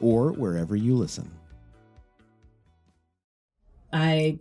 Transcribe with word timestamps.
or 0.00 0.32
wherever 0.32 0.76
you 0.76 0.94
listen. 0.94 1.30
I 3.92 4.38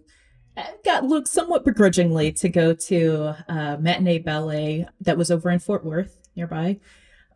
got 0.83 1.05
looked 1.05 1.27
somewhat 1.27 1.65
begrudgingly 1.65 2.31
to 2.33 2.49
go 2.49 2.73
to 2.73 3.35
a 3.47 3.77
matinee 3.79 4.19
ballet 4.19 4.87
that 5.01 5.17
was 5.17 5.31
over 5.31 5.49
in 5.49 5.59
Fort 5.59 5.85
Worth 5.85 6.27
nearby. 6.35 6.79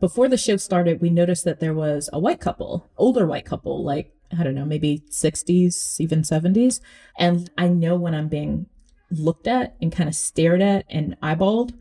Before 0.00 0.28
the 0.28 0.36
show 0.36 0.56
started, 0.56 1.00
we 1.00 1.10
noticed 1.10 1.44
that 1.44 1.60
there 1.60 1.74
was 1.74 2.10
a 2.12 2.18
white 2.18 2.40
couple, 2.40 2.90
older 2.96 3.26
white 3.26 3.44
couple, 3.44 3.84
like, 3.84 4.12
I 4.36 4.42
don't 4.42 4.54
know, 4.54 4.64
maybe 4.64 5.04
60s, 5.10 6.00
even 6.00 6.22
70s. 6.22 6.80
And 7.18 7.50
I 7.56 7.68
know 7.68 7.94
when 7.94 8.14
I'm 8.14 8.28
being 8.28 8.66
looked 9.10 9.46
at 9.46 9.76
and 9.80 9.92
kind 9.92 10.08
of 10.08 10.16
stared 10.16 10.60
at 10.60 10.84
and 10.90 11.16
eyeballed. 11.22 11.74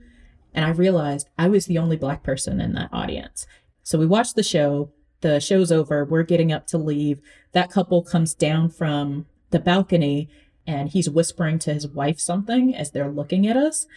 And 0.54 0.66
I 0.66 0.70
realized 0.70 1.30
I 1.40 1.48
was 1.50 1.66
the 1.66 1.78
only 1.80 1.98
black 1.98 2.24
person 2.24 2.62
in 2.62 2.74
that 2.74 2.90
audience. 2.94 3.48
So 3.84 3.98
we 3.98 4.06
watched 4.06 4.36
the 4.36 4.44
show 4.44 4.92
the 5.22 5.40
show's 5.40 5.72
over. 5.72 6.04
We're 6.06 6.24
getting 6.24 6.52
up 6.52 6.68
to 6.68 6.78
leave. 6.78 7.20
That 7.54 7.72
couple 7.72 8.04
comes 8.04 8.34
down 8.34 8.70
from 8.70 9.26
the 9.52 9.60
balcony 9.60 10.30
and 10.68 10.90
he's 10.90 11.10
whispering 11.10 11.60
to 11.60 11.74
his 11.74 11.88
wife 11.88 12.20
something 12.20 12.76
as 12.76 12.92
they're 12.92 13.12
looking 13.12 13.48
at 13.48 13.58
us. 13.58 13.88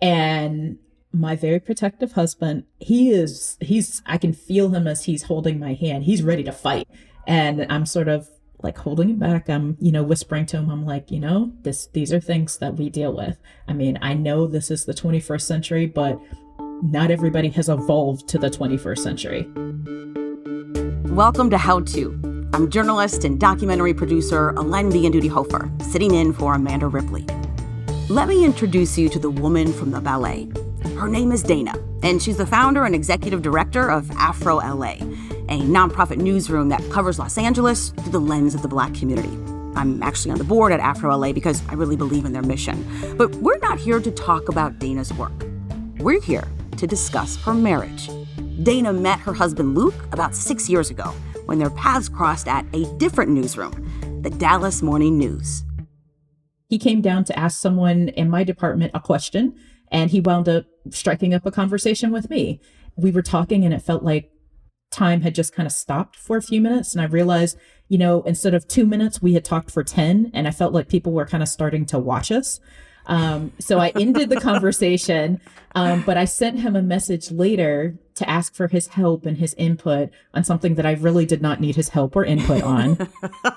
And 0.00 0.78
my 1.12 1.36
very 1.36 1.60
protective 1.60 2.12
husband, 2.12 2.64
he 2.78 3.10
is, 3.10 3.56
he's, 3.60 4.02
I 4.06 4.18
can 4.18 4.32
feel 4.32 4.70
him 4.70 4.86
as 4.86 5.04
he's 5.04 5.24
holding 5.24 5.58
my 5.58 5.74
hand. 5.74 6.04
He's 6.04 6.22
ready 6.22 6.44
to 6.44 6.52
fight. 6.52 6.88
And 7.26 7.66
I'm 7.70 7.86
sort 7.86 8.08
of 8.08 8.28
like 8.62 8.78
holding 8.78 9.10
him 9.10 9.18
back. 9.18 9.48
I'm, 9.48 9.76
you 9.80 9.92
know, 9.92 10.02
whispering 10.02 10.46
to 10.46 10.58
him, 10.58 10.70
I'm 10.70 10.84
like, 10.84 11.10
you 11.10 11.20
know, 11.20 11.52
this, 11.62 11.86
these 11.86 12.12
are 12.12 12.20
things 12.20 12.58
that 12.58 12.74
we 12.76 12.90
deal 12.90 13.14
with. 13.14 13.38
I 13.68 13.72
mean, 13.72 13.98
I 14.02 14.14
know 14.14 14.46
this 14.46 14.70
is 14.70 14.84
the 14.84 14.94
21st 14.94 15.42
century, 15.42 15.86
but 15.86 16.18
not 16.82 17.10
everybody 17.10 17.48
has 17.50 17.68
evolved 17.68 18.28
to 18.28 18.38
the 18.38 18.50
21st 18.50 18.98
century. 18.98 20.27
Welcome 21.10 21.48
to 21.50 21.58
How 21.58 21.80
To. 21.80 22.50
I'm 22.52 22.70
journalist 22.70 23.24
and 23.24 23.40
documentary 23.40 23.94
producer 23.94 24.52
Alen 24.52 24.92
Bianduti 24.92 25.28
Hofer, 25.30 25.70
sitting 25.82 26.14
in 26.14 26.34
for 26.34 26.54
Amanda 26.54 26.86
Ripley. 26.86 27.24
Let 28.10 28.28
me 28.28 28.44
introduce 28.44 28.98
you 28.98 29.08
to 29.08 29.18
the 29.18 29.30
woman 29.30 29.72
from 29.72 29.90
the 29.90 30.02
ballet. 30.02 30.50
Her 30.98 31.08
name 31.08 31.32
is 31.32 31.42
Dana, 31.42 31.74
and 32.02 32.22
she's 32.22 32.36
the 32.36 32.46
founder 32.46 32.84
and 32.84 32.94
executive 32.94 33.40
director 33.40 33.90
of 33.90 34.10
Afro 34.12 34.56
LA, 34.56 34.96
a 35.48 35.60
nonprofit 35.62 36.18
newsroom 36.18 36.68
that 36.68 36.82
covers 36.90 37.18
Los 37.18 37.38
Angeles 37.38 37.88
through 37.88 38.12
the 38.12 38.20
lens 38.20 38.54
of 38.54 38.60
the 38.60 38.68
black 38.68 38.92
community. 38.92 39.32
I'm 39.76 40.02
actually 40.02 40.32
on 40.32 40.38
the 40.38 40.44
board 40.44 40.72
at 40.72 40.80
Afro 40.80 41.16
LA 41.16 41.32
because 41.32 41.62
I 41.68 41.72
really 41.72 41.96
believe 41.96 42.26
in 42.26 42.32
their 42.34 42.42
mission. 42.42 42.86
But 43.16 43.34
we're 43.36 43.58
not 43.58 43.78
here 43.78 43.98
to 43.98 44.10
talk 44.10 44.50
about 44.50 44.78
Dana's 44.78 45.12
work. 45.14 45.32
We're 46.00 46.20
here 46.20 46.46
to 46.76 46.86
discuss 46.86 47.36
her 47.44 47.54
marriage. 47.54 48.10
Dana 48.62 48.92
met 48.92 49.20
her 49.20 49.32
husband 49.32 49.74
Luke 49.74 49.94
about 50.12 50.34
six 50.34 50.68
years 50.68 50.90
ago 50.90 51.14
when 51.46 51.58
their 51.58 51.70
paths 51.70 52.08
crossed 52.08 52.48
at 52.48 52.66
a 52.74 52.84
different 52.96 53.30
newsroom, 53.30 54.20
the 54.22 54.30
Dallas 54.30 54.82
Morning 54.82 55.16
News. 55.16 55.64
He 56.68 56.78
came 56.78 57.00
down 57.00 57.24
to 57.24 57.38
ask 57.38 57.58
someone 57.58 58.08
in 58.10 58.28
my 58.28 58.44
department 58.44 58.92
a 58.94 59.00
question, 59.00 59.54
and 59.90 60.10
he 60.10 60.20
wound 60.20 60.48
up 60.48 60.66
striking 60.90 61.32
up 61.32 61.46
a 61.46 61.50
conversation 61.50 62.10
with 62.10 62.28
me. 62.28 62.60
We 62.96 63.10
were 63.10 63.22
talking, 63.22 63.64
and 63.64 63.72
it 63.72 63.80
felt 63.80 64.02
like 64.02 64.30
time 64.90 65.22
had 65.22 65.34
just 65.34 65.54
kind 65.54 65.66
of 65.66 65.72
stopped 65.72 66.16
for 66.16 66.36
a 66.36 66.42
few 66.42 66.60
minutes. 66.60 66.92
And 66.92 67.00
I 67.00 67.06
realized, 67.06 67.56
you 67.88 67.98
know, 67.98 68.22
instead 68.22 68.54
of 68.54 68.68
two 68.68 68.86
minutes, 68.86 69.22
we 69.22 69.34
had 69.34 69.44
talked 69.44 69.70
for 69.70 69.82
10, 69.82 70.30
and 70.34 70.46
I 70.46 70.50
felt 70.50 70.74
like 70.74 70.88
people 70.88 71.12
were 71.12 71.26
kind 71.26 71.42
of 71.42 71.48
starting 71.48 71.86
to 71.86 71.98
watch 71.98 72.30
us. 72.30 72.60
Um, 73.08 73.52
so 73.58 73.78
I 73.78 73.88
ended 73.88 74.28
the 74.28 74.40
conversation, 74.40 75.40
um, 75.74 76.02
but 76.04 76.16
I 76.16 76.26
sent 76.26 76.60
him 76.60 76.76
a 76.76 76.82
message 76.82 77.30
later 77.30 77.96
to 78.16 78.28
ask 78.28 78.54
for 78.54 78.68
his 78.68 78.88
help 78.88 79.24
and 79.24 79.38
his 79.38 79.54
input 79.54 80.10
on 80.34 80.44
something 80.44 80.74
that 80.74 80.86
I 80.86 80.92
really 80.92 81.24
did 81.24 81.40
not 81.40 81.60
need 81.60 81.76
his 81.76 81.88
help 81.90 82.14
or 82.14 82.24
input 82.24 82.62
on. 82.62 83.08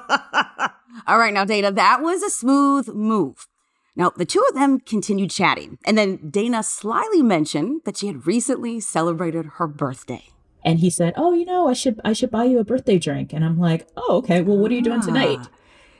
All 1.08 1.18
right, 1.18 1.34
now, 1.34 1.46
Dana, 1.46 1.72
that 1.72 2.02
was 2.02 2.24
a 2.24 2.30
smooth 2.30 2.88
move. 2.90 3.48
Now, 3.96 4.12
the 4.16 4.26
two 4.26 4.44
of 4.48 4.56
them 4.56 4.80
continued 4.80 5.32
chatting, 5.32 5.78
and 5.86 5.98
then 5.98 6.30
Dana 6.30 6.64
slyly 6.64 7.22
mentioned 7.22 7.82
that 7.84 7.98
she 7.98 8.08
had 8.08 8.26
recently 8.26 8.80
celebrated 8.80 9.46
her 9.58 9.68
birthday. 9.68 10.24
And 10.64 10.80
he 10.80 10.90
said, 10.90 11.14
"Oh, 11.18 11.34
you 11.34 11.44
know, 11.44 11.68
I 11.68 11.74
should 11.74 12.00
I 12.06 12.14
should 12.14 12.32
buy 12.32 12.46
you 12.46 12.60
a 12.60 12.64
birthday 12.64 13.00
drink." 13.00 13.34
And 13.34 13.44
I'm 13.44 13.60
like, 13.60 13.88
"Oh, 13.98 14.18
okay. 14.18 14.42
Well, 14.42 14.58
what 14.58 14.72
are 14.72 14.76
you 14.76 14.82
doing 14.82 15.02
tonight?" 15.02 15.40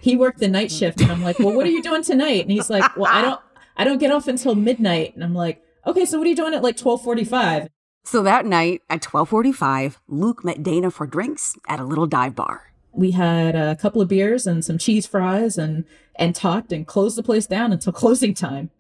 He 0.02 0.16
worked 0.16 0.40
the 0.40 0.48
night 0.48 0.72
shift 0.72 1.00
and 1.00 1.12
I'm 1.12 1.24
like, 1.24 1.38
well, 1.38 1.54
what 1.54 1.66
are 1.66 1.70
you 1.70 1.84
doing 1.84 2.04
tonight? 2.04 2.42
And 2.42 2.52
he's 2.52 2.72
like, 2.72 2.98
well, 2.98 3.12
I 3.12 3.22
don't, 3.22 3.40
I 3.78 3.84
don't 3.84 4.00
get 4.00 4.12
off 4.12 4.28
until 4.28 4.56
midnight. 4.56 5.14
And 5.14 5.24
I'm 5.24 5.36
like, 5.36 5.64
okay, 5.86 6.06
so 6.06 6.18
what 6.18 6.26
are 6.26 6.30
you 6.30 6.36
doing 6.36 6.56
at 6.56 6.64
like 6.64 6.80
1245? 6.80 7.70
So 8.04 8.24
that 8.24 8.48
night 8.48 8.82
at 8.90 9.06
1245, 9.06 10.00
Luke 10.08 10.44
met 10.44 10.64
Dana 10.64 10.90
for 10.90 11.06
drinks 11.06 11.56
at 11.68 11.80
a 11.80 11.84
little 11.84 12.08
dive 12.08 12.36
bar. 12.36 12.74
We 12.92 13.12
had 13.12 13.56
a 13.56 13.76
couple 13.76 14.02
of 14.02 14.08
beers 14.08 14.48
and 14.48 14.66
some 14.66 14.80
cheese 14.80 15.06
fries 15.06 15.58
and, 15.58 15.86
and 16.16 16.34
talked 16.36 16.74
and 16.74 16.86
closed 16.86 17.16
the 17.16 17.24
place 17.24 17.46
down 17.46 17.72
until 17.72 17.94
closing 17.94 18.34
time. 18.34 18.72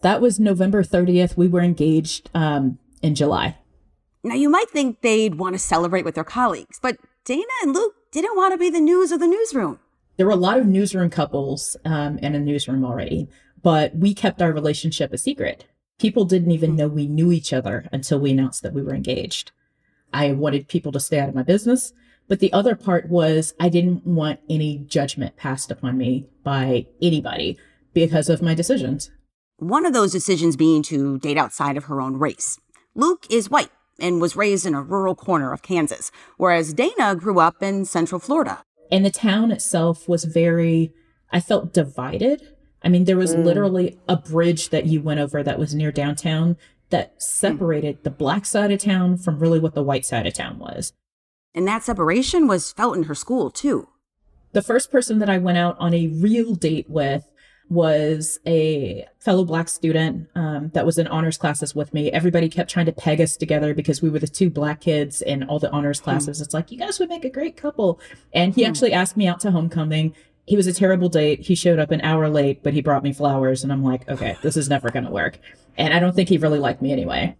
That 0.00 0.22
was 0.22 0.40
November 0.40 0.82
30th. 0.82 1.36
We 1.36 1.48
were 1.48 1.60
engaged 1.60 2.30
um, 2.34 2.78
in 3.02 3.14
July. 3.14 3.58
Now, 4.24 4.34
you 4.36 4.48
might 4.48 4.70
think 4.70 5.02
they'd 5.02 5.34
want 5.34 5.54
to 5.54 5.58
celebrate 5.58 6.04
with 6.04 6.14
their 6.14 6.24
colleagues, 6.24 6.78
but 6.80 6.96
Dana 7.24 7.44
and 7.62 7.74
Luke 7.74 7.94
didn't 8.10 8.36
want 8.36 8.52
to 8.52 8.58
be 8.58 8.70
the 8.70 8.80
news 8.80 9.12
of 9.12 9.20
the 9.20 9.26
newsroom 9.26 9.78
there 10.16 10.26
were 10.26 10.32
a 10.32 10.36
lot 10.36 10.58
of 10.58 10.66
newsroom 10.66 11.10
couples 11.10 11.76
um, 11.84 12.18
in 12.18 12.34
a 12.34 12.40
newsroom 12.40 12.84
already, 12.84 13.28
but 13.62 13.94
we 13.96 14.14
kept 14.14 14.42
our 14.42 14.52
relationship 14.52 15.12
a 15.12 15.18
secret. 15.18 15.66
People 15.98 16.24
didn't 16.24 16.50
even 16.50 16.76
know 16.76 16.88
we 16.88 17.06
knew 17.06 17.32
each 17.32 17.52
other 17.52 17.88
until 17.92 18.18
we 18.18 18.32
announced 18.32 18.62
that 18.62 18.74
we 18.74 18.82
were 18.82 18.94
engaged. 18.94 19.52
I 20.12 20.32
wanted 20.32 20.68
people 20.68 20.92
to 20.92 21.00
stay 21.00 21.18
out 21.18 21.28
of 21.28 21.34
my 21.34 21.42
business. 21.42 21.92
But 22.28 22.40
the 22.40 22.52
other 22.52 22.74
part 22.74 23.08
was 23.08 23.54
I 23.60 23.68
didn't 23.68 24.06
want 24.06 24.40
any 24.48 24.78
judgment 24.78 25.36
passed 25.36 25.70
upon 25.70 25.98
me 25.98 26.26
by 26.42 26.86
anybody 27.00 27.58
because 27.92 28.28
of 28.28 28.42
my 28.42 28.54
decisions. 28.54 29.10
One 29.58 29.84
of 29.84 29.92
those 29.92 30.12
decisions 30.12 30.56
being 30.56 30.82
to 30.84 31.18
date 31.18 31.36
outside 31.36 31.76
of 31.76 31.84
her 31.84 32.00
own 32.00 32.16
race. 32.16 32.58
Luke 32.94 33.26
is 33.30 33.50
white 33.50 33.70
and 34.00 34.20
was 34.20 34.36
raised 34.36 34.66
in 34.66 34.74
a 34.74 34.82
rural 34.82 35.14
corner 35.14 35.52
of 35.52 35.62
Kansas, 35.62 36.10
whereas 36.36 36.72
Dana 36.72 37.14
grew 37.14 37.38
up 37.38 37.62
in 37.62 37.84
central 37.84 38.18
Florida. 38.18 38.64
And 38.92 39.06
the 39.06 39.10
town 39.10 39.50
itself 39.50 40.06
was 40.06 40.24
very, 40.24 40.92
I 41.30 41.40
felt 41.40 41.72
divided. 41.72 42.46
I 42.82 42.90
mean, 42.90 43.04
there 43.04 43.16
was 43.16 43.34
mm. 43.34 43.42
literally 43.42 43.98
a 44.06 44.16
bridge 44.16 44.68
that 44.68 44.84
you 44.84 45.00
went 45.00 45.18
over 45.18 45.42
that 45.42 45.58
was 45.58 45.74
near 45.74 45.90
downtown 45.90 46.58
that 46.90 47.20
separated 47.20 48.00
mm. 48.00 48.02
the 48.02 48.10
black 48.10 48.44
side 48.44 48.70
of 48.70 48.80
town 48.80 49.16
from 49.16 49.38
really 49.38 49.58
what 49.58 49.74
the 49.74 49.82
white 49.82 50.04
side 50.04 50.26
of 50.26 50.34
town 50.34 50.58
was. 50.58 50.92
And 51.54 51.66
that 51.66 51.84
separation 51.84 52.46
was 52.46 52.72
felt 52.72 52.96
in 52.96 53.04
her 53.04 53.14
school, 53.14 53.50
too. 53.50 53.88
The 54.52 54.62
first 54.62 54.92
person 54.92 55.18
that 55.20 55.30
I 55.30 55.38
went 55.38 55.56
out 55.56 55.76
on 55.78 55.94
a 55.94 56.08
real 56.08 56.54
date 56.54 56.90
with 56.90 57.31
was 57.72 58.38
a 58.46 59.06
fellow 59.18 59.44
black 59.44 59.68
student 59.68 60.28
um, 60.34 60.70
that 60.74 60.84
was 60.84 60.98
in 60.98 61.06
honors 61.06 61.38
classes 61.38 61.74
with 61.74 61.94
me. 61.94 62.10
Everybody 62.12 62.48
kept 62.48 62.70
trying 62.70 62.86
to 62.86 62.92
peg 62.92 63.20
us 63.20 63.36
together 63.36 63.74
because 63.74 64.02
we 64.02 64.10
were 64.10 64.18
the 64.18 64.28
two 64.28 64.50
black 64.50 64.80
kids 64.80 65.22
in 65.22 65.44
all 65.44 65.58
the 65.58 65.70
honors 65.70 65.98
hmm. 65.98 66.04
classes. 66.04 66.38
Hmm. 66.38 66.44
It's 66.44 66.54
like, 66.54 66.70
you 66.70 66.78
guys 66.78 66.98
would 66.98 67.08
make 67.08 67.24
a 67.24 67.30
great 67.30 67.56
couple. 67.56 67.98
And 68.32 68.54
he 68.54 68.64
hmm. 68.64 68.70
actually 68.70 68.92
asked 68.92 69.16
me 69.16 69.26
out 69.26 69.40
to 69.40 69.50
homecoming. 69.50 70.14
He 70.46 70.56
was 70.56 70.66
a 70.66 70.72
terrible 70.72 71.08
date. 71.08 71.40
He 71.40 71.54
showed 71.54 71.78
up 71.78 71.90
an 71.90 72.00
hour 72.02 72.28
late, 72.28 72.62
but 72.62 72.74
he 72.74 72.82
brought 72.82 73.02
me 73.02 73.12
flowers. 73.12 73.62
And 73.62 73.72
I'm 73.72 73.84
like, 73.84 74.08
okay, 74.08 74.36
this 74.42 74.56
is 74.56 74.68
never 74.68 74.90
going 74.90 75.04
to 75.04 75.10
work. 75.10 75.38
And 75.78 75.94
I 75.94 75.98
don't 75.98 76.14
think 76.14 76.28
he 76.28 76.36
really 76.36 76.58
liked 76.58 76.82
me 76.82 76.92
anyway. 76.92 77.36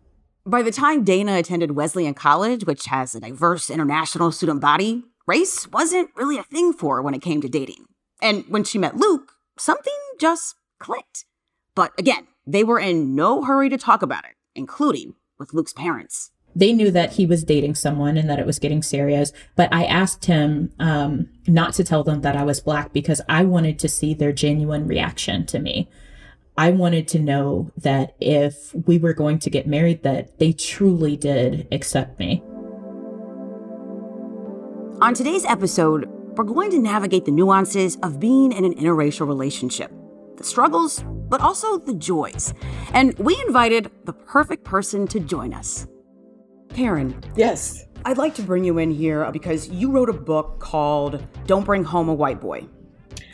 By 0.47 0.63
the 0.63 0.73
time 0.73 1.05
Dana 1.05 1.37
attended 1.37 1.73
Wesleyan 1.73 2.15
College, 2.15 2.65
which 2.65 2.87
has 2.87 3.15
a 3.15 3.21
diverse 3.21 3.71
international 3.71 4.33
student 4.33 4.61
body, 4.61 5.05
race 5.27 5.69
wasn't 5.71 6.11
really 6.17 6.39
a 6.39 6.43
thing 6.43 6.73
for 6.73 6.97
her 6.97 7.03
when 7.03 7.15
it 7.15 7.23
came 7.23 7.41
to 7.43 7.49
dating. 7.49 7.85
And 8.21 8.45
when 8.49 8.65
she 8.65 8.79
met 8.79 8.97
Luke, 8.97 9.33
something 9.63 9.95
just 10.19 10.57
clicked. 10.79 11.25
But 11.75 11.93
again, 11.99 12.27
they 12.47 12.65
were 12.65 12.81
in 12.81 13.15
no 13.15 13.45
hurry 13.45 13.69
to 13.69 13.79
talk 13.79 14.03
about 14.03 14.25
it, 14.25 14.35
including 14.55 15.15
with 15.39 15.55
Luke's 15.55 15.73
parents. 15.73 16.33
They 16.55 16.73
knew 16.73 16.91
that 16.91 17.13
he 17.13 17.25
was 17.25 17.45
dating 17.45 17.77
someone 17.77 18.19
and 18.19 18.29
that 18.29 18.39
it 18.39 18.45
was 18.45 18.59
getting 18.59 18.83
serious, 18.83 19.33
but 19.57 19.73
I 19.73 19.85
asked 19.85 20.27
him 20.27 20.73
um, 20.79 21.31
not 21.47 21.73
to 21.75 21.85
tell 21.85 22.05
them 22.05 22.21
that 22.21 22.37
I 22.37 22.43
was 22.43 22.61
black 22.61 22.93
because 22.93 23.23
I 23.27 23.45
wanted 23.45 23.79
to 23.79 23.89
see 23.89 24.13
their 24.13 24.33
genuine 24.33 24.87
reaction 24.87 25.47
to 25.47 25.59
me. 25.59 25.89
I 26.59 26.71
wanted 26.71 27.09
to 27.09 27.19
know 27.19 27.71
that 27.79 28.15
if 28.21 28.75
we 28.87 28.99
were 28.99 29.15
going 29.15 29.39
to 29.39 29.49
get 29.49 29.67
married, 29.67 30.03
that 30.03 30.39
they 30.39 30.53
truly 30.53 31.17
did 31.17 31.67
accept 31.73 32.19
me. 32.19 32.43
On 35.01 35.15
today's 35.15 35.47
episode, 35.47 36.07
we're 36.37 36.45
going 36.45 36.71
to 36.71 36.79
navigate 36.79 37.25
the 37.25 37.31
nuances 37.31 37.97
of 38.03 38.19
being 38.19 38.53
in 38.53 38.65
an 38.65 38.75
interracial 38.75 39.27
relationship 39.27 39.93
the 40.37 40.45
struggles, 40.45 41.05
but 41.29 41.41
also 41.41 41.79
the 41.79 41.95
joys. 41.95 42.55
And 42.95 43.17
we 43.19 43.41
invited 43.47 43.91
the 44.05 44.13
perfect 44.13 44.65
person 44.65 45.07
to 45.09 45.21
join 45.21 45.55
us. 45.55 45.87
Karen. 46.75 47.23
Yes. 47.37 47.87
I'd 48.05 48.19
like 48.19 48.35
to 48.37 48.43
bring 48.43 48.65
you 48.65 48.79
in 48.79 48.91
here 48.91 49.31
because 49.31 49.69
you 49.69 49.91
wrote 49.91 50.09
a 50.09 50.15
book 50.15 50.59
called 50.59 51.25
Don't 51.47 51.65
Bring 51.65 51.85
Home 51.85 52.09
a 52.09 52.15
White 52.15 52.41
Boy. 52.41 52.67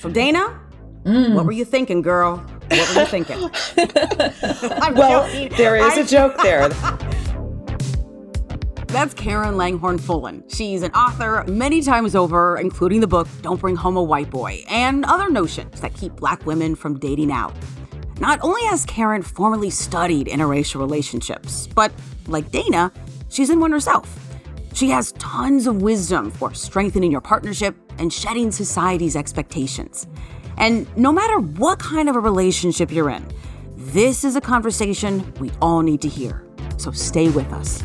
So, 0.01 0.11
Dana, 0.11 0.61
mm. 1.05 1.35
what 1.35 1.47
were 1.47 1.53
you 1.53 1.65
thinking, 1.65 2.03
girl? 2.03 2.37
What 2.69 2.95
were 2.95 3.01
you 3.01 3.07
thinking? 3.07 3.41
well, 4.95 5.27
joking. 5.27 5.57
there 5.57 5.77
is 5.77 5.97
a 5.97 6.05
joke 6.05 6.37
there. 6.43 6.69
That's 8.89 9.13
Karen 9.13 9.59
Langhorne 9.59 9.99
Folan. 9.99 10.43
She's 10.53 10.83
an 10.83 10.93
author 10.93 11.45
many 11.47 11.83
times 11.83 12.17
over, 12.17 12.57
including 12.57 13.01
the 13.01 13.07
book 13.07 13.29
Don't 13.43 13.61
Bring 13.61 13.77
Home 13.77 13.99
a 13.99 14.03
White 14.03 14.31
Boy 14.31 14.65
and 14.67 15.05
other 15.05 15.31
notions 15.31 15.83
that 15.83 15.93
keep 15.93 16.17
black 16.17 16.47
women 16.47 16.75
from 16.75 16.99
dating 16.99 17.31
out. 17.31 17.55
Not 18.19 18.41
only 18.43 18.65
has 18.65 18.87
Karen 18.87 19.21
formally 19.21 19.69
studied 19.69 20.27
interracial 20.27 20.81
relationships, 20.81 21.67
but 21.67 21.93
like 22.29 22.51
Dana, 22.51 22.91
she's 23.29 23.51
in 23.51 23.61
one 23.61 23.73
herself. 23.73 24.19
She 24.73 24.89
has 24.89 25.13
tons 25.13 25.67
of 25.67 25.83
wisdom 25.83 26.31
for 26.31 26.55
strengthening 26.55 27.13
your 27.13 27.21
partnership 27.21 27.77
and 27.99 28.11
shedding 28.11 28.51
society's 28.51 29.17
expectations. 29.17 30.07
And 30.57 30.89
no 30.97 31.13
matter 31.13 31.39
what 31.39 31.79
kind 31.79 32.09
of 32.09 32.17
a 32.17 32.21
relationship 32.21 32.91
you're 32.91 33.11
in, 33.11 33.29
this 33.77 34.25
is 34.25 34.35
a 34.35 34.41
conversation 34.41 35.31
we 35.41 35.51
all 35.61 35.83
need 35.83 36.01
to 36.01 36.09
hear. 36.09 36.47
So 36.79 36.91
stay 36.91 37.29
with 37.29 37.53
us. 37.53 37.85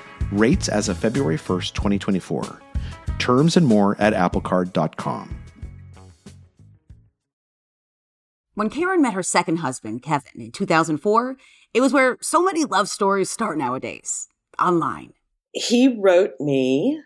Rates 0.31 0.69
as 0.69 0.89
of 0.89 0.97
February 0.97 1.37
1st, 1.37 1.73
2024. 1.73 2.61
Terms 3.19 3.57
and 3.57 3.65
more 3.67 3.95
at 3.99 4.13
applecard.com. 4.13 5.37
When 8.53 8.69
Karen 8.69 9.01
met 9.01 9.13
her 9.13 9.23
second 9.23 9.57
husband, 9.57 10.03
Kevin, 10.03 10.41
in 10.41 10.51
2004, 10.51 11.37
it 11.73 11.81
was 11.81 11.93
where 11.93 12.17
so 12.21 12.43
many 12.43 12.65
love 12.65 12.89
stories 12.89 13.29
start 13.29 13.57
nowadays 13.57 14.27
online 14.59 15.13
he 15.53 15.87
wrote 15.87 16.39
me 16.39 17.01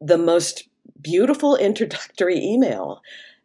the 0.00 0.18
most 0.18 0.68
beautiful 1.00 1.56
introductory 1.56 2.38
email, 2.38 3.00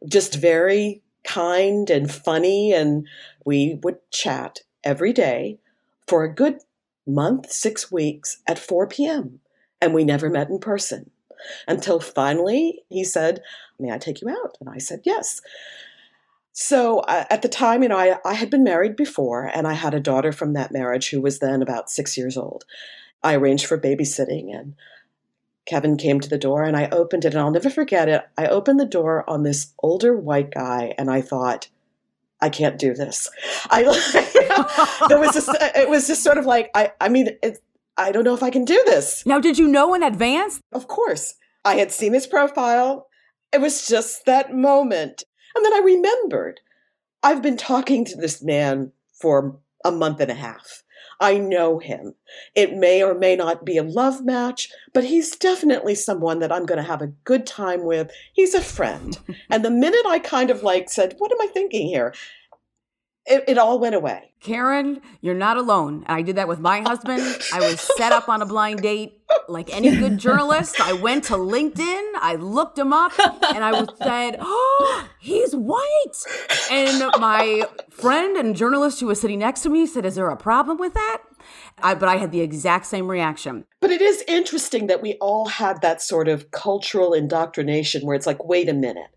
just 0.07 0.35
very 0.35 1.01
kind 1.23 1.89
and 1.89 2.11
funny. 2.11 2.73
And 2.73 3.07
we 3.45 3.79
would 3.83 3.97
chat 4.11 4.59
every 4.83 5.13
day 5.13 5.59
for 6.07 6.23
a 6.23 6.33
good 6.33 6.59
month, 7.09 7.51
six 7.51 7.91
weeks 7.91 8.41
at 8.47 8.59
4 8.59 8.87
p.m. 8.87 9.39
And 9.81 9.93
we 9.93 10.03
never 10.03 10.29
met 10.29 10.49
in 10.49 10.59
person 10.59 11.11
until 11.67 11.99
finally 11.99 12.83
he 12.89 13.03
said, 13.03 13.41
May 13.79 13.91
I 13.91 13.97
take 13.97 14.21
you 14.21 14.29
out? 14.29 14.57
And 14.59 14.69
I 14.69 14.77
said, 14.77 15.01
Yes. 15.03 15.41
So 16.51 16.99
uh, 16.99 17.25
at 17.29 17.41
the 17.41 17.47
time, 17.47 17.83
you 17.83 17.89
know, 17.89 17.97
I, 17.97 18.17
I 18.25 18.33
had 18.33 18.49
been 18.49 18.63
married 18.63 18.97
before 18.97 19.45
and 19.45 19.65
I 19.65 19.73
had 19.73 19.93
a 19.93 19.99
daughter 19.99 20.33
from 20.33 20.53
that 20.53 20.73
marriage 20.73 21.09
who 21.09 21.21
was 21.21 21.39
then 21.39 21.61
about 21.61 21.89
six 21.89 22.17
years 22.17 22.35
old. 22.35 22.65
I 23.23 23.35
arranged 23.35 23.65
for 23.65 23.79
babysitting 23.79 24.53
and 24.53 24.75
Kevin 25.65 25.97
came 25.97 26.19
to 26.19 26.27
the 26.27 26.37
door 26.37 26.63
and 26.63 26.75
I 26.75 26.89
opened 26.89 27.23
it 27.25 27.33
and 27.33 27.39
I'll 27.39 27.51
never 27.51 27.69
forget 27.69 28.09
it. 28.09 28.27
I 28.37 28.47
opened 28.47 28.79
the 28.79 28.85
door 28.85 29.29
on 29.29 29.43
this 29.43 29.73
older 29.81 30.17
white 30.17 30.51
guy 30.51 30.93
and 30.97 31.09
I 31.09 31.21
thought, 31.21 31.69
I 32.41 32.49
can't 32.49 32.77
do 32.79 32.93
this. 32.93 33.29
I 33.69 33.83
there 35.09 35.19
was 35.19 35.33
just 35.33 35.49
it 35.75 35.89
was 35.89 36.07
just 36.07 36.23
sort 36.23 36.37
of 36.37 36.45
like 36.45 36.69
I 36.73 36.91
I 37.01 37.09
mean 37.09 37.29
it, 37.43 37.59
I 37.97 38.11
don't 38.13 38.23
know 38.23 38.33
if 38.33 38.43
I 38.43 38.49
can 38.49 38.63
do 38.63 38.81
this. 38.85 39.25
Now, 39.25 39.39
did 39.39 39.57
you 39.57 39.67
know 39.67 39.93
in 39.93 40.03
advance? 40.03 40.61
Of 40.71 40.87
course. 40.87 41.35
I 41.65 41.75
had 41.75 41.91
seen 41.91 42.13
his 42.13 42.27
profile. 42.27 43.07
It 43.51 43.59
was 43.59 43.85
just 43.85 44.25
that 44.25 44.53
moment. 44.53 45.23
And 45.55 45.65
then 45.65 45.73
I 45.73 45.79
remembered 45.79 46.61
I've 47.21 47.41
been 47.41 47.57
talking 47.57 48.05
to 48.05 48.15
this 48.15 48.41
man 48.41 48.93
for 49.19 49.59
a 49.83 49.91
month 49.91 50.21
and 50.21 50.31
a 50.31 50.35
half. 50.35 50.83
I 51.19 51.37
know 51.37 51.79
him. 51.79 52.15
It 52.55 52.73
may 52.73 53.03
or 53.03 53.13
may 53.13 53.35
not 53.35 53.65
be 53.65 53.77
a 53.77 53.83
love 53.83 54.23
match, 54.23 54.69
but 54.93 55.03
he's 55.03 55.35
definitely 55.35 55.95
someone 55.95 56.39
that 56.39 56.51
I'm 56.51 56.65
going 56.65 56.77
to 56.77 56.87
have 56.87 57.01
a 57.01 57.13
good 57.25 57.45
time 57.45 57.83
with. 57.83 58.09
He's 58.33 58.53
a 58.53 58.61
friend. 58.61 59.17
and 59.49 59.65
the 59.65 59.71
minute 59.71 60.05
I 60.07 60.19
kind 60.19 60.49
of 60.49 60.63
like 60.63 60.89
said, 60.89 61.15
What 61.17 61.31
am 61.31 61.41
I 61.41 61.47
thinking 61.47 61.87
here? 61.87 62.13
It, 63.29 63.43
it, 63.47 63.57
all 63.59 63.79
went 63.79 63.93
away. 63.93 64.31
Karen, 64.39 65.01
you're 65.21 65.35
not 65.35 65.57
alone. 65.57 66.03
I 66.07 66.23
did 66.23 66.37
that 66.37 66.47
with 66.47 66.59
my 66.59 66.81
husband. 66.81 67.21
I 67.53 67.59
was 67.59 67.79
set 67.97 68.11
up 68.11 68.27
on 68.27 68.41
a 68.41 68.45
blind 68.45 68.81
date. 68.81 69.21
Like 69.47 69.75
any 69.75 69.95
good 69.95 70.17
journalist, 70.17 70.81
I 70.81 70.93
went 70.93 71.25
to 71.25 71.33
LinkedIn, 71.33 72.11
I 72.15 72.35
looked 72.35 72.77
him 72.77 72.91
up, 72.91 73.13
and 73.19 73.63
I 73.63 73.85
said, 74.01 74.37
Oh, 74.39 75.07
he's 75.19 75.55
white. 75.55 76.25
And 76.71 77.03
my 77.19 77.67
friend 77.91 78.37
and 78.37 78.55
journalist 78.55 78.99
who 78.99 79.07
was 79.07 79.21
sitting 79.21 79.39
next 79.39 79.61
to 79.61 79.69
me 79.69 79.85
said, 79.85 80.05
Is 80.05 80.15
there 80.15 80.29
a 80.29 80.37
problem 80.37 80.77
with 80.77 80.95
that? 80.95 81.21
I, 81.81 81.95
but 81.95 82.09
I 82.09 82.17
had 82.17 82.31
the 82.31 82.41
exact 82.41 82.85
same 82.85 83.07
reaction. 83.07 83.65
But 83.79 83.91
it 83.91 84.01
is 84.01 84.23
interesting 84.27 84.87
that 84.87 85.01
we 85.01 85.13
all 85.15 85.47
had 85.47 85.81
that 85.81 86.01
sort 86.01 86.27
of 86.27 86.51
cultural 86.51 87.13
indoctrination 87.13 88.05
where 88.05 88.15
it's 88.15 88.27
like, 88.27 88.43
wait 88.43 88.69
a 88.69 88.73
minute. 88.73 89.09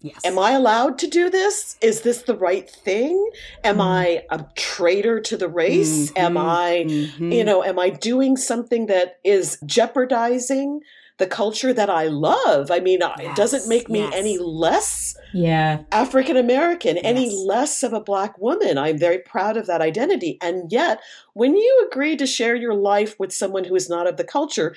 Yes. 0.00 0.20
Am 0.24 0.38
I 0.38 0.52
allowed 0.52 0.96
to 0.98 1.08
do 1.08 1.28
this? 1.28 1.76
Is 1.80 2.02
this 2.02 2.22
the 2.22 2.36
right 2.36 2.70
thing? 2.70 3.30
Am 3.64 3.78
mm. 3.78 3.84
I 3.84 4.22
a 4.30 4.44
traitor 4.54 5.18
to 5.20 5.36
the 5.36 5.48
race? 5.48 6.10
Mm-hmm. 6.10 6.18
Am 6.18 6.36
I, 6.36 6.84
mm-hmm. 6.86 7.32
you 7.32 7.42
know, 7.42 7.64
am 7.64 7.80
I 7.80 7.90
doing 7.90 8.36
something 8.36 8.86
that 8.86 9.18
is 9.24 9.58
jeopardizing 9.66 10.82
the 11.16 11.26
culture 11.26 11.72
that 11.72 11.90
I 11.90 12.06
love? 12.06 12.70
I 12.70 12.78
mean, 12.78 13.00
yes. 13.00 13.18
it 13.18 13.34
doesn't 13.34 13.68
make 13.68 13.88
me 13.88 14.00
yes. 14.00 14.12
any 14.14 14.38
less 14.38 15.16
yeah. 15.34 15.82
African 15.90 16.36
American, 16.36 16.96
any 16.98 17.34
less 17.44 17.82
of 17.82 17.92
a 17.92 18.00
black 18.00 18.38
woman. 18.38 18.78
I'm 18.78 18.98
very 18.98 19.18
proud 19.18 19.56
of 19.56 19.66
that 19.66 19.80
identity. 19.80 20.38
And 20.40 20.70
yet, 20.70 21.00
when 21.34 21.56
you 21.56 21.88
agree 21.90 22.16
to 22.16 22.26
share 22.26 22.54
your 22.54 22.74
life 22.74 23.18
with 23.18 23.32
someone 23.32 23.64
who 23.64 23.74
is 23.74 23.90
not 23.90 24.06
of 24.06 24.16
the 24.16 24.22
culture, 24.22 24.76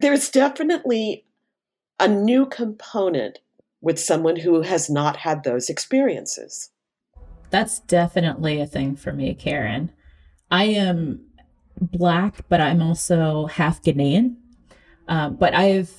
there's 0.00 0.30
definitely 0.30 1.26
a 2.00 2.08
new 2.08 2.46
component 2.46 3.40
with 3.80 3.98
someone 3.98 4.36
who 4.36 4.62
has 4.62 4.90
not 4.90 5.18
had 5.18 5.44
those 5.44 5.68
experiences? 5.68 6.70
That's 7.50 7.80
definitely 7.80 8.60
a 8.60 8.66
thing 8.66 8.96
for 8.96 9.12
me, 9.12 9.34
Karen. 9.34 9.92
I 10.50 10.64
am 10.64 11.20
black, 11.80 12.48
but 12.48 12.60
I'm 12.60 12.82
also 12.82 13.46
half 13.46 13.82
Ghanaian. 13.82 14.36
Um, 15.06 15.36
but 15.36 15.54
I've 15.54 15.90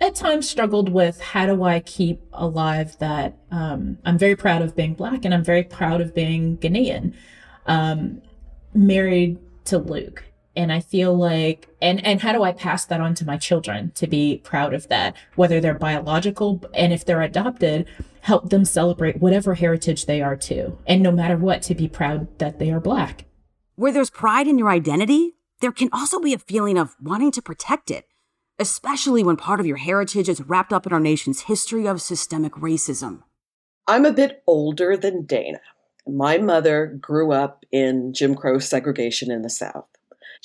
at 0.00 0.14
times 0.14 0.48
struggled 0.48 0.88
with 0.88 1.20
how 1.20 1.46
do 1.46 1.62
I 1.62 1.80
keep 1.80 2.20
alive 2.32 2.98
that 2.98 3.36
um, 3.50 3.98
I'm 4.04 4.18
very 4.18 4.36
proud 4.36 4.62
of 4.62 4.74
being 4.74 4.94
black 4.94 5.24
and 5.24 5.32
I'm 5.32 5.44
very 5.44 5.62
proud 5.62 6.00
of 6.00 6.14
being 6.14 6.58
Ghanaian, 6.58 7.14
um, 7.66 8.20
married 8.74 9.38
to 9.66 9.78
Luke. 9.78 10.24
And 10.56 10.72
I 10.72 10.80
feel 10.80 11.16
like, 11.16 11.68
and, 11.82 12.04
and 12.04 12.20
how 12.20 12.32
do 12.32 12.42
I 12.42 12.52
pass 12.52 12.84
that 12.86 13.00
on 13.00 13.14
to 13.16 13.26
my 13.26 13.36
children 13.36 13.92
to 13.96 14.06
be 14.06 14.40
proud 14.44 14.72
of 14.72 14.88
that, 14.88 15.16
whether 15.34 15.60
they're 15.60 15.74
biological 15.74 16.62
and 16.74 16.92
if 16.92 17.04
they're 17.04 17.22
adopted, 17.22 17.86
help 18.20 18.50
them 18.50 18.64
celebrate 18.64 19.20
whatever 19.20 19.54
heritage 19.54 20.06
they 20.06 20.22
are 20.22 20.36
too. 20.36 20.78
And 20.86 21.02
no 21.02 21.10
matter 21.10 21.36
what, 21.36 21.62
to 21.62 21.74
be 21.74 21.88
proud 21.88 22.38
that 22.38 22.58
they 22.58 22.70
are 22.70 22.80
black. 22.80 23.24
Where 23.76 23.92
there's 23.92 24.10
pride 24.10 24.46
in 24.46 24.58
your 24.58 24.70
identity, 24.70 25.34
there 25.60 25.72
can 25.72 25.88
also 25.92 26.20
be 26.20 26.34
a 26.34 26.38
feeling 26.38 26.78
of 26.78 26.94
wanting 27.00 27.32
to 27.32 27.42
protect 27.42 27.90
it 27.90 28.06
especially 28.58 29.24
when 29.24 29.36
part 29.36 29.60
of 29.60 29.66
your 29.66 29.76
heritage 29.76 30.28
is 30.28 30.40
wrapped 30.42 30.72
up 30.72 30.86
in 30.86 30.92
our 30.92 31.00
nation's 31.00 31.42
history 31.42 31.86
of 31.86 32.00
systemic 32.00 32.52
racism. 32.54 33.22
I'm 33.86 34.04
a 34.04 34.12
bit 34.12 34.42
older 34.46 34.96
than 34.96 35.26
Dana. 35.26 35.60
My 36.06 36.38
mother 36.38 36.86
grew 36.86 37.32
up 37.32 37.64
in 37.72 38.12
Jim 38.12 38.34
Crow 38.34 38.58
segregation 38.58 39.30
in 39.30 39.42
the 39.42 39.50
South. 39.50 39.88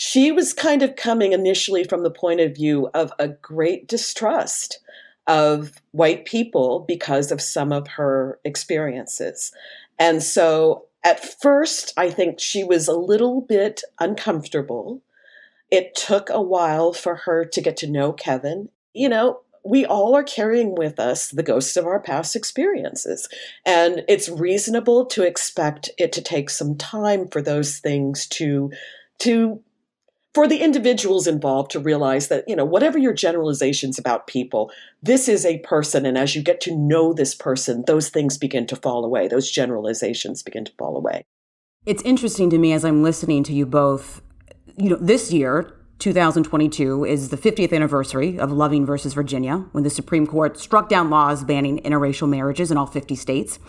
She 0.01 0.31
was 0.31 0.53
kind 0.53 0.81
of 0.81 0.95
coming 0.95 1.33
initially 1.33 1.83
from 1.83 2.03
the 2.03 2.09
point 2.09 2.39
of 2.39 2.55
view 2.55 2.89
of 2.93 3.11
a 3.19 3.27
great 3.27 3.85
distrust 3.85 4.79
of 5.27 5.73
white 5.91 6.23
people 6.23 6.85
because 6.87 7.33
of 7.33 7.41
some 7.41 7.73
of 7.73 7.85
her 7.89 8.39
experiences. 8.45 9.51
And 9.99 10.23
so 10.23 10.85
at 11.03 11.41
first, 11.41 11.91
I 11.97 12.11
think 12.11 12.39
she 12.39 12.63
was 12.63 12.87
a 12.87 12.93
little 12.93 13.41
bit 13.41 13.83
uncomfortable 13.99 15.01
it 15.69 15.95
took 15.95 16.29
a 16.29 16.41
while 16.41 16.93
for 16.93 17.15
her 17.15 17.43
to 17.45 17.61
get 17.61 17.77
to 17.77 17.87
know 17.87 18.13
Kevin. 18.13 18.69
You 18.93 19.09
know, 19.09 19.41
we 19.65 19.85
all 19.85 20.15
are 20.15 20.23
carrying 20.23 20.75
with 20.75 20.97
us 20.97 21.29
the 21.29 21.43
ghosts 21.43 21.75
of 21.75 21.85
our 21.85 21.99
past 21.99 22.37
experiences. 22.37 23.27
And 23.65 24.03
it's 24.07 24.29
reasonable 24.29 25.05
to 25.07 25.23
expect 25.23 25.89
it 25.97 26.13
to 26.13 26.21
take 26.21 26.49
some 26.49 26.77
time 26.77 27.27
for 27.27 27.41
those 27.41 27.79
things 27.79 28.25
to, 28.27 28.71
to, 29.19 29.61
for 30.33 30.47
the 30.47 30.59
individuals 30.59 31.27
involved 31.27 31.71
to 31.71 31.79
realize 31.79 32.27
that, 32.27 32.43
you 32.47 32.55
know, 32.55 32.65
whatever 32.65 32.97
your 32.97 33.13
generalizations 33.13 33.97
about 33.97 34.27
people, 34.27 34.71
this 35.01 35.27
is 35.27 35.45
a 35.45 35.59
person. 35.59 36.05
And 36.05 36.17
as 36.17 36.35
you 36.35 36.43
get 36.43 36.61
to 36.61 36.75
know 36.75 37.13
this 37.13 37.33
person, 37.33 37.83
those 37.87 38.09
things 38.09 38.37
begin 38.37 38.67
to 38.67 38.75
fall 38.75 39.03
away. 39.03 39.27
Those 39.27 39.49
generalizations 39.49 40.43
begin 40.43 40.65
to 40.65 40.71
fall 40.77 40.95
away. 40.95 41.25
It's 41.85 42.03
interesting 42.03 42.49
to 42.51 42.57
me 42.57 42.73
as 42.73 42.85
I'm 42.85 43.01
listening 43.01 43.43
to 43.45 43.53
you 43.53 43.65
both 43.65 44.21
you 44.79 44.89
know, 44.89 44.97
this 44.97 45.31
year, 45.31 45.73
2022 45.99 47.03
is 47.03 47.29
the 47.29 47.37
50th 47.37 47.73
anniversary 47.73 48.39
of 48.39 48.51
Loving 48.51 48.85
versus 48.85 49.13
Virginia, 49.13 49.65
when 49.73 49.83
the 49.83 49.89
Supreme 49.89 50.25
Court 50.25 50.57
struck 50.57 50.87
down 50.87 51.09
laws 51.09 51.43
banning 51.43 51.79
interracial 51.79 52.29
marriages 52.29 52.71
in 52.71 52.77
all 52.77 52.85
50 52.85 53.15
states. 53.15 53.59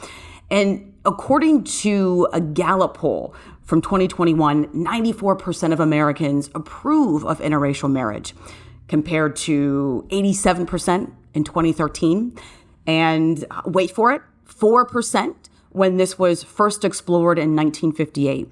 And 0.51 0.95
according 1.05 1.65
to 1.65 2.29
a 2.33 2.41
Gallup 2.41 2.97
poll 2.97 3.35
from 3.71 3.81
2021, 3.81 4.67
94% 4.67 5.73
of 5.73 5.79
Americans 5.79 6.51
approve 6.57 7.25
of 7.25 7.39
interracial 7.39 7.89
marriage, 7.89 8.35
compared 8.89 9.37
to 9.37 10.05
87% 10.11 11.13
in 11.35 11.45
2013. 11.45 12.37
And 12.89 13.45
uh, 13.49 13.63
wait 13.67 13.93
for 13.93 14.11
it, 14.11 14.23
4% 14.49 15.37
when 15.69 15.99
this 15.99 16.19
was 16.19 16.43
first 16.43 16.85
explored 16.85 17.39
in 17.39 17.55
1958. 17.55 18.49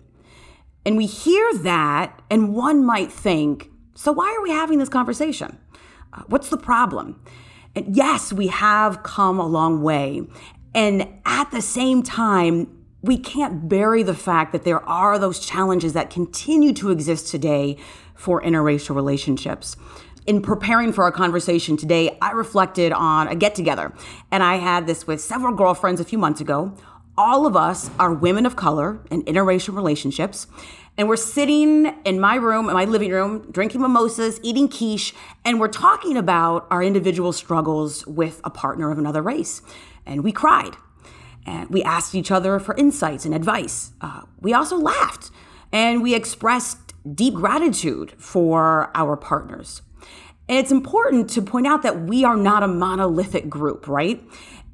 And 0.87 0.97
we 0.97 1.07
hear 1.07 1.53
that, 1.63 2.23
and 2.31 2.55
one 2.55 2.85
might 2.87 3.11
think, 3.11 3.73
so 3.97 4.13
why 4.13 4.33
are 4.39 4.41
we 4.41 4.51
having 4.51 4.79
this 4.79 4.89
conversation? 4.89 5.59
Uh, 6.13 6.23
what's 6.29 6.49
the 6.49 6.57
problem? 6.57 7.21
And 7.75 7.97
yes, 7.97 8.33
we 8.33 8.47
have 8.47 9.03
come 9.03 9.41
a 9.41 9.47
long 9.47 9.83
way. 9.83 10.23
And 10.77 11.09
at 11.25 11.51
the 11.51 11.61
same 11.61 12.05
time, 12.05 12.78
we 13.03 13.17
can't 13.17 13.69
bury 13.69 14.03
the 14.03 14.15
fact 14.15 14.53
that 14.53 14.65
there 14.65 14.83
are 14.89 15.19
those 15.19 15.39
challenges 15.39 15.93
that 15.93 16.11
continue 16.11 16.73
to 16.75 16.91
exist 16.91 17.29
today 17.29 17.77
for 18.15 18.43
interracial 18.43 18.95
relationships. 18.95 19.77
In 20.27 20.43
preparing 20.43 20.93
for 20.93 21.05
our 21.05 21.13
conversation 21.13 21.77
today, 21.77 22.19
I 22.21 22.33
reflected 22.33 22.93
on 22.93 23.29
a 23.29 23.35
get 23.35 23.55
together, 23.55 23.93
and 24.31 24.43
I 24.43 24.57
had 24.57 24.87
this 24.87 25.07
with 25.07 25.21
several 25.21 25.55
girlfriends 25.55 26.01
a 26.01 26.05
few 26.05 26.19
months 26.19 26.41
ago. 26.41 26.75
All 27.17 27.47
of 27.47 27.57
us 27.57 27.91
are 27.99 28.13
women 28.13 28.45
of 28.45 28.57
color 28.57 29.01
in 29.11 29.23
interracial 29.25 29.75
relationships. 29.75 30.47
And 30.99 31.09
we're 31.09 31.17
sitting 31.17 31.87
in 32.05 32.19
my 32.19 32.35
room, 32.35 32.69
in 32.69 32.75
my 32.75 32.85
living 32.85 33.13
room, 33.13 33.51
drinking 33.53 33.81
mimosas, 33.81 34.41
eating 34.43 34.69
quiche, 34.69 35.15
and 35.45 35.61
we're 35.61 35.69
talking 35.69 36.17
about 36.17 36.67
our 36.71 36.83
individual 36.83 37.33
struggles 37.33 38.05
with 38.07 38.41
a 38.43 38.51
partner 38.51 38.91
of 38.91 38.99
another 38.99 39.23
race. 39.23 39.63
And 40.05 40.25
we 40.25 40.33
cried. 40.33 40.77
And 41.49 41.71
we 41.71 41.83
asked 41.83 42.15
each 42.15 42.31
other 42.31 42.61
for 42.61 42.77
insights 42.77 43.25
and 43.25 43.35
advice. 43.35 43.93
Uh, 44.03 44.23
we 44.39 44.53
also 44.53 44.77
laughed. 44.77 45.31
And 45.73 46.03
we 46.03 46.15
expressed 46.15 46.93
deep 47.15 47.33
gratitude 47.33 48.13
for 48.19 48.91
our 48.95 49.17
partners. 49.17 49.81
And 50.47 50.59
it's 50.59 50.71
important 50.71 51.31
to 51.31 51.43
point 51.43 51.67
out 51.67 51.83
that 51.83 52.03
we 52.03 52.23
are 52.23 52.37
not 52.37 52.63
a 52.63 52.69
monolithic 52.69 53.49
group, 53.49 53.89
right? 53.89 54.23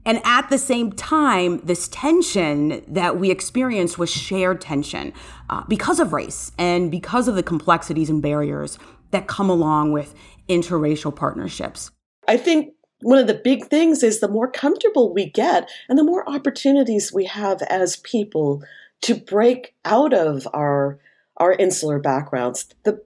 And 0.04 0.20
at 0.24 0.50
the 0.50 0.58
same 0.58 0.90
time, 0.92 1.58
this 1.58 1.86
tension 1.88 2.84
that 2.88 3.18
we 3.18 3.30
experienced 3.30 3.96
was 3.96 4.10
shared 4.10 4.60
tension 4.60 5.12
uh, 5.50 5.62
because 5.68 6.00
of 6.00 6.12
race 6.12 6.50
and 6.58 6.90
because 6.90 7.28
of 7.28 7.36
the 7.36 7.42
complexities 7.42 8.10
and 8.10 8.20
barriers 8.20 8.78
that 9.12 9.28
come 9.28 9.48
along 9.48 9.92
with 9.92 10.12
interracial 10.48 11.14
partnerships. 11.14 11.92
I 12.26 12.36
think 12.36 12.73
one 13.04 13.18
of 13.18 13.26
the 13.26 13.34
big 13.34 13.66
things 13.66 14.02
is 14.02 14.20
the 14.20 14.28
more 14.28 14.50
comfortable 14.50 15.12
we 15.12 15.28
get 15.28 15.70
and 15.90 15.98
the 15.98 16.04
more 16.04 16.28
opportunities 16.28 17.12
we 17.12 17.26
have 17.26 17.60
as 17.62 17.96
people 17.96 18.62
to 19.02 19.14
break 19.14 19.74
out 19.84 20.14
of 20.14 20.48
our 20.54 20.98
our 21.36 21.52
insular 21.52 21.98
backgrounds. 21.98 22.66
The 22.84 23.02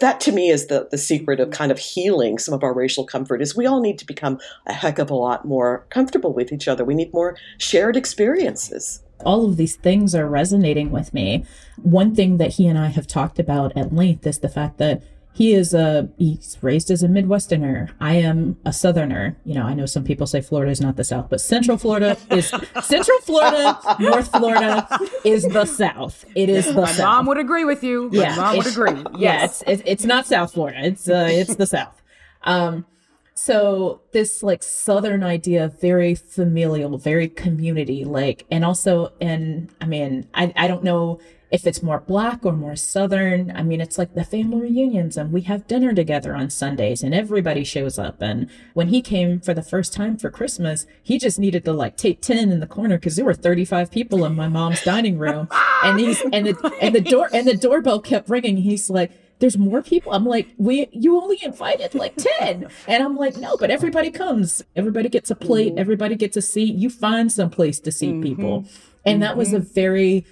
that 0.00 0.18
to 0.20 0.32
me 0.32 0.48
is 0.48 0.68
the, 0.68 0.88
the 0.90 0.96
secret 0.96 1.40
of 1.40 1.50
kind 1.50 1.70
of 1.70 1.78
healing 1.78 2.38
some 2.38 2.54
of 2.54 2.62
our 2.62 2.72
racial 2.72 3.04
comfort 3.04 3.42
is 3.42 3.54
we 3.54 3.66
all 3.66 3.80
need 3.80 3.98
to 3.98 4.06
become 4.06 4.40
a 4.66 4.72
heck 4.72 4.98
of 4.98 5.10
a 5.10 5.14
lot 5.14 5.44
more 5.44 5.86
comfortable 5.90 6.32
with 6.32 6.50
each 6.50 6.66
other. 6.66 6.82
We 6.82 6.94
need 6.94 7.12
more 7.12 7.36
shared 7.58 7.96
experiences. 7.96 9.02
All 9.26 9.44
of 9.44 9.58
these 9.58 9.76
things 9.76 10.14
are 10.14 10.26
resonating 10.26 10.90
with 10.90 11.12
me. 11.12 11.44
One 11.82 12.14
thing 12.14 12.38
that 12.38 12.54
he 12.54 12.66
and 12.66 12.78
i 12.78 12.88
have 12.88 13.06
talked 13.06 13.38
about 13.38 13.76
at 13.76 13.94
length 13.94 14.26
is 14.26 14.38
the 14.38 14.48
fact 14.48 14.78
that 14.78 15.02
he 15.34 15.52
is 15.52 15.74
a 15.74 16.08
he's 16.16 16.56
raised 16.62 16.90
as 16.90 17.02
a 17.02 17.08
midwesterner 17.08 17.90
i 18.00 18.14
am 18.14 18.56
a 18.64 18.72
southerner 18.72 19.36
you 19.44 19.52
know 19.54 19.64
i 19.64 19.74
know 19.74 19.84
some 19.86 20.04
people 20.04 20.26
say 20.26 20.40
florida 20.40 20.70
is 20.70 20.80
not 20.80 20.96
the 20.96 21.04
south 21.04 21.28
but 21.28 21.40
central 21.40 21.76
florida 21.76 22.16
is 22.30 22.48
central 22.82 23.18
florida 23.22 23.78
north 23.98 24.30
florida 24.30 24.86
is 25.24 25.42
the 25.48 25.64
south 25.64 26.24
it 26.36 26.48
is 26.48 26.66
the 26.74 26.82
My 26.82 26.86
south 26.92 26.98
mom 27.00 27.26
would 27.26 27.38
agree 27.38 27.64
with 27.64 27.82
you. 27.82 28.08
My 28.10 28.18
yeah 28.22 28.36
mom 28.36 28.56
would 28.58 28.66
agree. 28.66 28.92
yeah 29.18 29.40
Yes. 29.40 29.62
it's, 29.66 29.80
it's 29.80 29.82
it's 29.92 30.04
not 30.04 30.26
south 30.26 30.52
florida 30.54 30.78
it's 30.84 31.08
uh 31.08 31.26
it's 31.30 31.56
the 31.56 31.66
south 31.66 32.00
um 32.44 32.86
so 33.34 34.00
this 34.12 34.42
like 34.44 34.62
southern 34.62 35.24
idea 35.24 35.68
very 35.80 36.14
familial 36.14 36.96
very 36.98 37.28
community 37.28 38.04
like 38.04 38.46
and 38.50 38.64
also 38.64 39.12
and 39.20 39.68
i 39.80 39.86
mean 39.86 40.26
i 40.34 40.52
i 40.56 40.68
don't 40.68 40.84
know 40.84 41.18
if 41.54 41.68
it's 41.68 41.84
more 41.84 42.00
black 42.00 42.44
or 42.44 42.52
more 42.52 42.74
southern 42.74 43.52
i 43.54 43.62
mean 43.62 43.80
it's 43.80 43.96
like 43.96 44.12
the 44.14 44.24
family 44.24 44.62
reunions 44.62 45.16
and 45.16 45.32
we 45.32 45.42
have 45.42 45.68
dinner 45.68 45.94
together 45.94 46.34
on 46.34 46.50
sundays 46.50 47.00
and 47.00 47.14
everybody 47.14 47.62
shows 47.62 47.96
up 47.96 48.20
and 48.20 48.50
when 48.72 48.88
he 48.88 49.00
came 49.00 49.38
for 49.38 49.54
the 49.54 49.62
first 49.62 49.92
time 49.92 50.16
for 50.16 50.30
christmas 50.30 50.84
he 51.00 51.16
just 51.16 51.38
needed 51.38 51.64
to 51.64 51.72
like 51.72 51.96
take 51.96 52.20
10 52.20 52.50
in 52.50 52.58
the 52.58 52.66
corner 52.66 52.98
because 52.98 53.14
there 53.14 53.24
were 53.24 53.32
35 53.32 53.88
people 53.92 54.24
in 54.24 54.34
my 54.34 54.48
mom's 54.48 54.82
dining 54.82 55.16
room 55.16 55.46
and 55.84 56.00
he's 56.00 56.20
and 56.32 56.44
the 56.44 56.76
and 56.82 56.92
the 56.92 57.00
door 57.00 57.28
and 57.32 57.46
the 57.46 57.56
doorbell 57.56 58.00
kept 58.00 58.28
ringing 58.28 58.56
he's 58.56 58.90
like 58.90 59.12
there's 59.40 59.58
more 59.58 59.82
people. 59.82 60.12
I'm 60.12 60.24
like, 60.24 60.48
we 60.58 60.88
you 60.92 61.20
only 61.20 61.38
invited 61.42 61.94
like 61.94 62.14
10. 62.16 62.68
And 62.86 63.02
I'm 63.02 63.16
like, 63.16 63.36
no, 63.36 63.56
but 63.56 63.68
everybody 63.68 64.12
comes. 64.12 64.62
Everybody 64.76 65.08
gets 65.08 65.28
a 65.28 65.34
plate, 65.34 65.70
mm-hmm. 65.70 65.80
everybody 65.80 66.14
gets 66.14 66.36
a 66.36 66.40
seat. 66.40 66.76
You 66.76 66.88
find 66.88 67.30
some 67.30 67.50
place 67.50 67.80
to 67.80 67.90
see 67.90 68.20
people. 68.22 68.62
Mm-hmm. 68.62 68.92
And 69.06 69.22
that 69.22 69.36
was 69.36 69.52
a 69.52 69.58
mm-hmm. 69.58 69.74
very 69.74 70.24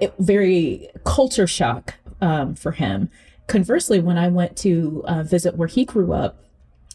it- 0.00 0.14
very 0.18 0.88
culture 1.04 1.46
shock 1.46 1.94
um, 2.20 2.54
for 2.54 2.72
him. 2.72 3.10
Conversely, 3.46 4.00
when 4.00 4.16
I 4.18 4.28
went 4.28 4.56
to 4.58 5.02
uh, 5.06 5.22
visit 5.22 5.56
where 5.56 5.68
he 5.68 5.84
grew 5.84 6.12
up 6.12 6.44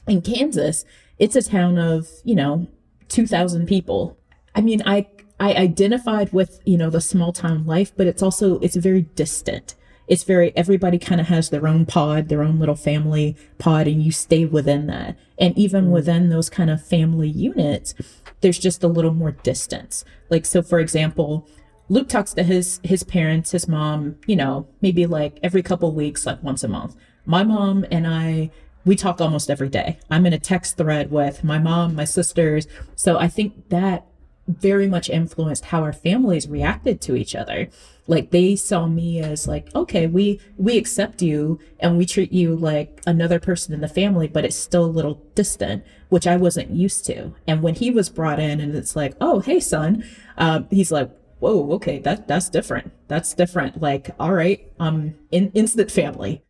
in 0.07 0.21
Kansas, 0.21 0.85
it's 1.19 1.35
a 1.35 1.41
town 1.41 1.77
of, 1.77 2.07
you 2.23 2.35
know, 2.35 2.67
2,000 3.09 3.67
people. 3.67 4.17
I 4.55 4.61
mean, 4.61 4.81
I 4.85 5.07
I 5.39 5.53
identified 5.53 6.33
with, 6.33 6.59
you 6.65 6.77
know, 6.77 6.89
the 6.89 7.01
small 7.01 7.31
town 7.31 7.65
life, 7.65 7.91
but 7.95 8.07
it's 8.07 8.23
also 8.23 8.57
it's 8.59 8.75
very 8.75 9.03
distant. 9.03 9.75
It's 10.07 10.23
very 10.23 10.55
everybody 10.55 10.97
kind 10.97 11.21
of 11.21 11.27
has 11.27 11.49
their 11.49 11.67
own 11.67 11.85
pod, 11.85 12.29
their 12.29 12.41
own 12.41 12.57
little 12.59 12.75
family 12.75 13.35
pod 13.59 13.87
and 13.87 14.01
you 14.01 14.11
stay 14.11 14.45
within 14.45 14.87
that. 14.87 15.15
And 15.37 15.55
even 15.57 15.91
within 15.91 16.29
those 16.29 16.49
kind 16.49 16.69
of 16.71 16.83
family 16.83 17.29
units, 17.29 17.93
there's 18.41 18.57
just 18.57 18.83
a 18.83 18.87
little 18.87 19.13
more 19.13 19.31
distance. 19.31 20.03
Like, 20.29 20.45
so 20.45 20.63
for 20.63 20.79
example, 20.79 21.47
Luke 21.89 22.09
talks 22.09 22.33
to 22.33 22.43
his 22.43 22.79
his 22.83 23.03
parents, 23.03 23.51
his 23.51 23.67
mom, 23.67 24.17
you 24.25 24.35
know, 24.35 24.67
maybe 24.81 25.05
like 25.05 25.39
every 25.41 25.61
couple 25.63 25.91
weeks, 25.93 26.25
like 26.25 26.43
once 26.43 26.63
a 26.63 26.67
month. 26.67 26.95
My 27.25 27.43
mom 27.43 27.85
and 27.91 28.05
I 28.07 28.51
we 28.85 28.95
talk 28.95 29.19
almost 29.19 29.49
every 29.49 29.69
day. 29.69 29.99
I'm 30.09 30.25
in 30.25 30.33
a 30.33 30.39
text 30.39 30.77
thread 30.77 31.11
with 31.11 31.43
my 31.43 31.59
mom, 31.59 31.95
my 31.95 32.05
sisters. 32.05 32.67
So 32.95 33.17
I 33.17 33.27
think 33.27 33.69
that 33.69 34.05
very 34.47 34.87
much 34.87 35.09
influenced 35.09 35.65
how 35.65 35.83
our 35.83 35.91
families 35.91 36.47
reacted 36.47 37.01
to 37.01 37.15
each 37.15 37.35
other. 37.35 37.67
Like 38.07 38.31
they 38.31 38.55
saw 38.55 38.87
me 38.87 39.19
as 39.19 39.47
like, 39.47 39.73
okay, 39.75 40.07
we 40.07 40.39
we 40.57 40.77
accept 40.77 41.21
you 41.21 41.59
and 41.81 41.97
we 41.97 42.05
treat 42.05 42.31
you 42.31 42.55
like 42.55 43.01
another 43.05 43.39
person 43.39 43.73
in 43.73 43.81
the 43.81 43.89
family, 43.89 44.27
but 44.27 44.45
it's 44.45 44.55
still 44.55 44.85
a 44.85 44.87
little 44.87 45.21
distant, 45.35 45.83
which 46.07 46.25
I 46.25 46.37
wasn't 46.37 46.71
used 46.71 47.05
to. 47.07 47.33
And 47.45 47.61
when 47.61 47.75
he 47.75 47.91
was 47.91 48.09
brought 48.09 48.39
in, 48.39 48.61
and 48.61 48.73
it's 48.73 48.95
like, 48.95 49.15
oh, 49.19 49.41
hey, 49.41 49.59
son, 49.59 50.05
um, 50.37 50.67
he's 50.71 50.91
like, 50.91 51.11
whoa, 51.39 51.71
okay, 51.73 51.99
that 51.99 52.27
that's 52.27 52.49
different. 52.49 52.91
That's 53.07 53.33
different. 53.33 53.81
Like, 53.81 54.11
all 54.19 54.33
right, 54.33 54.71
um, 54.79 55.15
in 55.31 55.51
instant 55.53 55.91
family. 55.91 56.43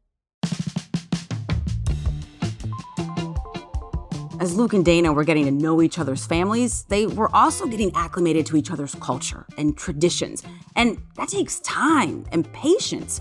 As 4.39 4.55
Luke 4.55 4.73
and 4.73 4.85
Dana 4.85 5.11
were 5.11 5.23
getting 5.23 5.45
to 5.45 5.51
know 5.51 5.81
each 5.81 5.97
other's 5.97 6.27
families, 6.27 6.83
they 6.89 7.07
were 7.07 7.35
also 7.35 7.65
getting 7.65 7.91
acclimated 7.95 8.45
to 8.47 8.55
each 8.55 8.69
other's 8.69 8.93
culture 8.95 9.47
and 9.57 9.75
traditions. 9.75 10.43
And 10.75 11.01
that 11.15 11.29
takes 11.29 11.59
time 11.61 12.23
and 12.31 12.51
patience. 12.53 13.19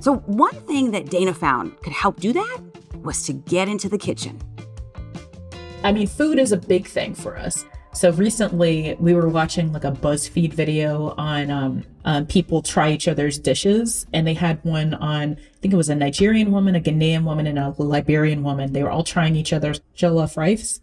So, 0.00 0.16
one 0.16 0.54
thing 0.66 0.90
that 0.90 1.10
Dana 1.10 1.32
found 1.32 1.80
could 1.82 1.92
help 1.92 2.18
do 2.18 2.32
that 2.32 2.58
was 3.02 3.24
to 3.26 3.34
get 3.34 3.68
into 3.68 3.88
the 3.88 3.98
kitchen. 3.98 4.40
I 5.84 5.92
mean, 5.92 6.08
food 6.08 6.40
is 6.40 6.50
a 6.50 6.56
big 6.56 6.86
thing 6.86 7.14
for 7.14 7.38
us. 7.38 7.64
So 7.98 8.12
recently, 8.12 8.94
we 9.00 9.12
were 9.12 9.28
watching 9.28 9.72
like 9.72 9.82
a 9.82 9.90
BuzzFeed 9.90 10.52
video 10.52 11.16
on 11.18 11.50
um, 11.50 11.82
um, 12.04 12.26
people 12.26 12.62
try 12.62 12.92
each 12.92 13.08
other's 13.08 13.40
dishes, 13.40 14.06
and 14.12 14.24
they 14.24 14.34
had 14.34 14.64
one 14.64 14.94
on 14.94 15.32
I 15.32 15.60
think 15.60 15.74
it 15.74 15.76
was 15.76 15.88
a 15.88 15.96
Nigerian 15.96 16.52
woman, 16.52 16.76
a 16.76 16.80
Ghanaian 16.80 17.24
woman, 17.24 17.48
and 17.48 17.58
a 17.58 17.74
Liberian 17.76 18.44
woman. 18.44 18.72
They 18.72 18.84
were 18.84 18.90
all 18.90 19.02
trying 19.02 19.34
each 19.34 19.52
other's 19.52 19.80
jollof 19.96 20.36
rice, 20.36 20.80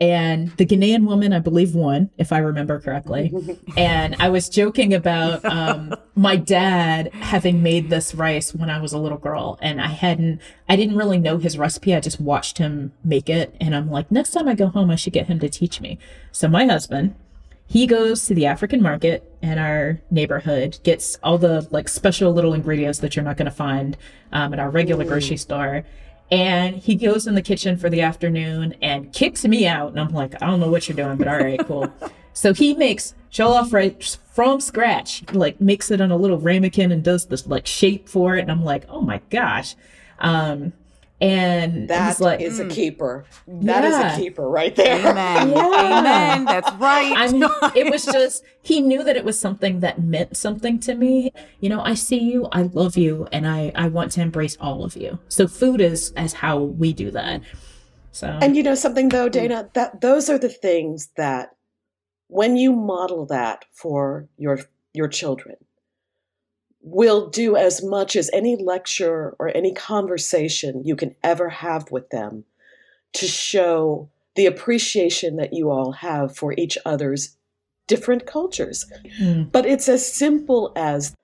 and 0.00 0.48
the 0.56 0.64
Ghanaian 0.64 1.04
woman, 1.04 1.34
I 1.34 1.40
believe, 1.40 1.74
won, 1.74 2.08
if 2.16 2.32
I 2.32 2.38
remember 2.38 2.80
correctly. 2.80 3.32
and 3.76 4.16
I 4.18 4.30
was 4.30 4.48
joking 4.48 4.94
about 4.94 5.44
um, 5.44 5.94
my 6.14 6.36
dad 6.36 7.12
having 7.12 7.62
made 7.62 7.90
this 7.90 8.14
rice 8.14 8.54
when 8.54 8.70
I 8.70 8.80
was 8.80 8.94
a 8.94 8.98
little 8.98 9.18
girl, 9.18 9.58
and 9.60 9.78
I 9.78 9.88
hadn't, 9.88 10.40
I 10.68 10.76
didn't 10.76 10.96
really 10.96 11.18
know 11.18 11.36
his 11.36 11.58
recipe. 11.58 11.94
I 11.94 12.00
just 12.00 12.18
watched 12.18 12.56
him 12.56 12.92
make 13.04 13.28
it, 13.28 13.54
and 13.60 13.76
I'm 13.76 13.90
like, 13.90 14.10
next 14.10 14.30
time 14.30 14.48
I 14.48 14.54
go 14.54 14.68
home, 14.68 14.90
I 14.90 14.96
should 14.96 15.12
get 15.12 15.26
him 15.26 15.38
to 15.40 15.50
teach 15.50 15.82
me. 15.82 15.98
So 16.32 16.48
my 16.48 16.64
husband, 16.64 17.14
he 17.66 17.86
goes 17.86 18.24
to 18.26 18.34
the 18.34 18.46
African 18.46 18.80
market 18.80 19.30
in 19.42 19.58
our 19.58 20.00
neighborhood, 20.10 20.78
gets 20.82 21.18
all 21.22 21.36
the 21.36 21.68
like 21.70 21.90
special 21.90 22.32
little 22.32 22.54
ingredients 22.54 23.00
that 23.00 23.14
you're 23.14 23.24
not 23.24 23.36
going 23.36 23.50
to 23.50 23.52
find 23.52 23.98
um, 24.32 24.54
at 24.54 24.58
our 24.58 24.70
regular 24.70 25.04
grocery 25.04 25.36
store 25.36 25.84
and 26.30 26.76
he 26.76 26.94
goes 26.94 27.26
in 27.26 27.34
the 27.34 27.42
kitchen 27.42 27.76
for 27.76 27.90
the 27.90 28.02
afternoon 28.02 28.74
and 28.82 29.12
kicks 29.12 29.44
me 29.44 29.66
out. 29.66 29.90
And 29.90 30.00
I'm 30.00 30.12
like, 30.12 30.40
I 30.40 30.46
don't 30.46 30.60
know 30.60 30.70
what 30.70 30.88
you're 30.88 30.96
doing, 30.96 31.16
but 31.16 31.26
all 31.26 31.38
right, 31.38 31.58
cool. 31.66 31.92
so 32.32 32.54
he 32.54 32.74
makes 32.74 33.14
jollof 33.32 33.72
rice 33.72 34.18
from 34.32 34.60
scratch, 34.60 35.24
like 35.32 35.60
makes 35.60 35.90
it 35.90 36.00
on 36.00 36.10
a 36.10 36.16
little 36.16 36.38
ramekin 36.38 36.92
and 36.92 37.02
does 37.02 37.26
this 37.26 37.46
like 37.46 37.66
shape 37.66 38.08
for 38.08 38.36
it. 38.36 38.42
And 38.42 38.50
I'm 38.50 38.64
like, 38.64 38.84
oh 38.88 39.00
my 39.00 39.20
gosh. 39.30 39.74
Um, 40.20 40.72
and 41.20 41.88
that 41.88 42.18
like, 42.20 42.40
is 42.40 42.58
mm. 42.58 42.66
a 42.66 42.68
keeper. 42.74 43.24
That 43.46 43.84
yeah. 43.84 44.08
is 44.08 44.18
a 44.18 44.20
keeper 44.20 44.48
right 44.48 44.74
there. 44.74 45.06
Amen. 45.06 45.50
Yeah. 45.60 45.98
Amen. 45.98 46.44
That's 46.44 46.72
right. 46.74 47.12
I 47.16 47.30
mean, 47.30 47.44
it 47.74 47.90
was 47.90 48.04
just 48.12 48.44
he 48.62 48.80
knew 48.80 49.02
that 49.02 49.16
it 49.16 49.24
was 49.24 49.38
something 49.38 49.80
that 49.80 50.02
meant 50.02 50.36
something 50.36 50.78
to 50.80 50.94
me. 50.94 51.32
You 51.60 51.68
know, 51.68 51.80
I 51.80 51.94
see 51.94 52.18
you, 52.18 52.48
I 52.52 52.62
love 52.62 52.96
you, 52.96 53.26
and 53.32 53.46
I 53.46 53.72
I 53.74 53.88
want 53.88 54.12
to 54.12 54.22
embrace 54.22 54.56
all 54.60 54.84
of 54.84 54.96
you. 54.96 55.18
So 55.28 55.46
food 55.46 55.80
is 55.80 56.12
as 56.16 56.34
how 56.34 56.58
we 56.58 56.92
do 56.92 57.10
that. 57.10 57.42
So 58.12 58.38
And 58.40 58.56
you 58.56 58.62
know 58.62 58.74
something 58.74 59.08
though, 59.08 59.28
Dana, 59.28 59.68
that 59.74 60.00
those 60.00 60.28
are 60.28 60.38
the 60.38 60.48
things 60.48 61.10
that 61.16 61.50
when 62.28 62.56
you 62.56 62.72
model 62.72 63.26
that 63.26 63.64
for 63.72 64.28
your 64.36 64.60
your 64.92 65.08
children, 65.08 65.56
will 66.82 67.28
do 67.28 67.56
as 67.56 67.82
much 67.82 68.16
as 68.16 68.30
any 68.32 68.56
lecture 68.56 69.34
or 69.38 69.54
any 69.54 69.72
conversation 69.72 70.82
you 70.84 70.96
can 70.96 71.14
ever 71.22 71.48
have 71.48 71.90
with 71.90 72.08
them 72.10 72.44
to 73.12 73.26
show 73.26 74.08
the 74.36 74.46
appreciation 74.46 75.36
that 75.36 75.52
you 75.52 75.70
all 75.70 75.92
have 75.92 76.36
for 76.36 76.54
each 76.56 76.78
other's 76.86 77.36
different 77.86 78.26
cultures. 78.26 78.86
Mm. 79.20 79.50
But 79.50 79.66
it's 79.66 79.88
as 79.88 80.10
simple 80.10 80.72
as 80.76 81.14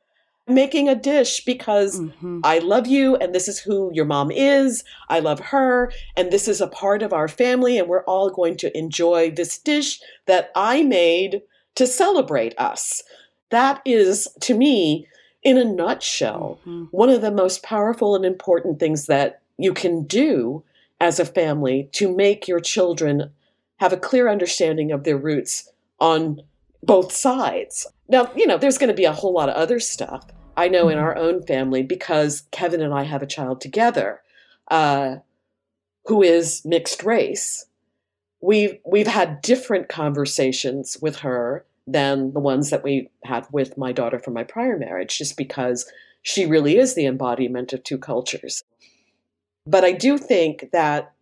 making 0.49 0.89
a 0.89 0.95
dish 0.95 1.45
because 1.45 2.01
mm-hmm. 2.01 2.41
I 2.45 2.59
love 2.59 2.87
you 2.87 3.17
and 3.17 3.35
this 3.35 3.49
is 3.49 3.59
who 3.59 3.91
your 3.93 4.05
mom 4.05 4.31
is. 4.31 4.85
I 5.09 5.21
love 5.21 5.41
her 5.41 5.93
and 6.17 6.31
this 6.31 6.47
is 6.47 6.61
a 6.61 6.69
part 6.69 7.03
of 7.03 7.13
our 7.13 7.29
family 7.29 7.79
and 7.79 7.89
we're 7.89 8.05
all 8.05 8.31
going 8.31 8.57
to 8.59 8.77
enjoy 8.77 9.31
this 9.31 9.59
dish 9.59 10.01
that 10.27 10.51
I 10.55 10.83
made 10.83 11.43
to 11.77 11.87
celebrate 11.87 12.55
us. 12.59 13.03
That 13.51 13.81
is, 13.85 14.29
to 14.43 14.55
me, 14.55 15.07
in 15.47 15.57
a 15.57 15.65
nutshell, 15.65 16.59
mm-hmm. 16.63 16.87
one 16.91 17.09
of 17.09 17.21
the 17.21 17.31
most 17.31 17.63
powerful 17.63 18.17
and 18.17 18.25
important 18.25 18.81
things 18.81 19.07
that 19.07 19.43
you 19.57 19.73
can 19.73 20.03
do 20.03 20.65
as 21.01 21.21
a 21.21 21.25
family 21.25 21.89
to 21.93 22.13
make 22.13 22.49
your 22.49 22.59
children 22.59 23.31
have 23.77 23.93
a 23.93 23.97
clear 23.97 24.29
understanding 24.29 24.91
of 24.91 25.05
their 25.05 25.17
roots 25.17 25.71
on 26.01 26.43
both 26.83 27.13
sides. 27.13 27.87
Now, 28.09 28.29
you 28.35 28.45
know, 28.45 28.59
there's 28.59 28.77
going 28.77 28.89
to 28.89 28.95
be 28.95 29.05
a 29.05 29.13
whole 29.13 29.33
lot 29.33 29.49
of 29.49 29.55
other 29.55 29.79
stuff. 29.79 30.27
I 30.57 30.67
know 30.67 30.87
mm-hmm. 30.87 30.95
in 30.95 30.99
our 30.99 31.17
own 31.17 31.47
family 31.47 31.85
because 31.85 32.43
Kevin 32.51 32.83
and 32.83 32.93
I 32.93 33.05
have 33.05 33.23
a 33.23 33.27
child 33.27 33.61
together 33.61 34.23
uh, 34.69 35.19
who 36.07 36.25
is 36.25 36.65
mixed 36.65 37.05
race. 37.05 37.67
We've 38.41 38.79
we've 38.85 39.07
had 39.07 39.43
different 39.43 39.89
conversations 39.89 40.99
with 41.01 41.21
her 41.21 41.65
than 41.87 42.33
the 42.33 42.41
ones 42.41 42.71
that 42.71 42.83
we 42.83 43.09
had 43.25 43.47
with 43.53 43.79
my 43.79 43.93
daughter 43.93 44.19
from 44.19 44.35
my 44.35 44.45
prior 44.45 44.77
marriage, 44.77 45.19
just 45.19 45.37
because 45.37 45.91
she 46.23 46.47
really 46.47 46.79
is 46.79 46.95
the 46.95 47.07
embodiment 47.07 47.73
of 47.73 47.83
two 47.85 47.99
cultures. 47.99 48.63
But 49.67 49.85
I 49.85 49.93
do 49.93 50.19
think 50.19 50.71
that 50.73 51.13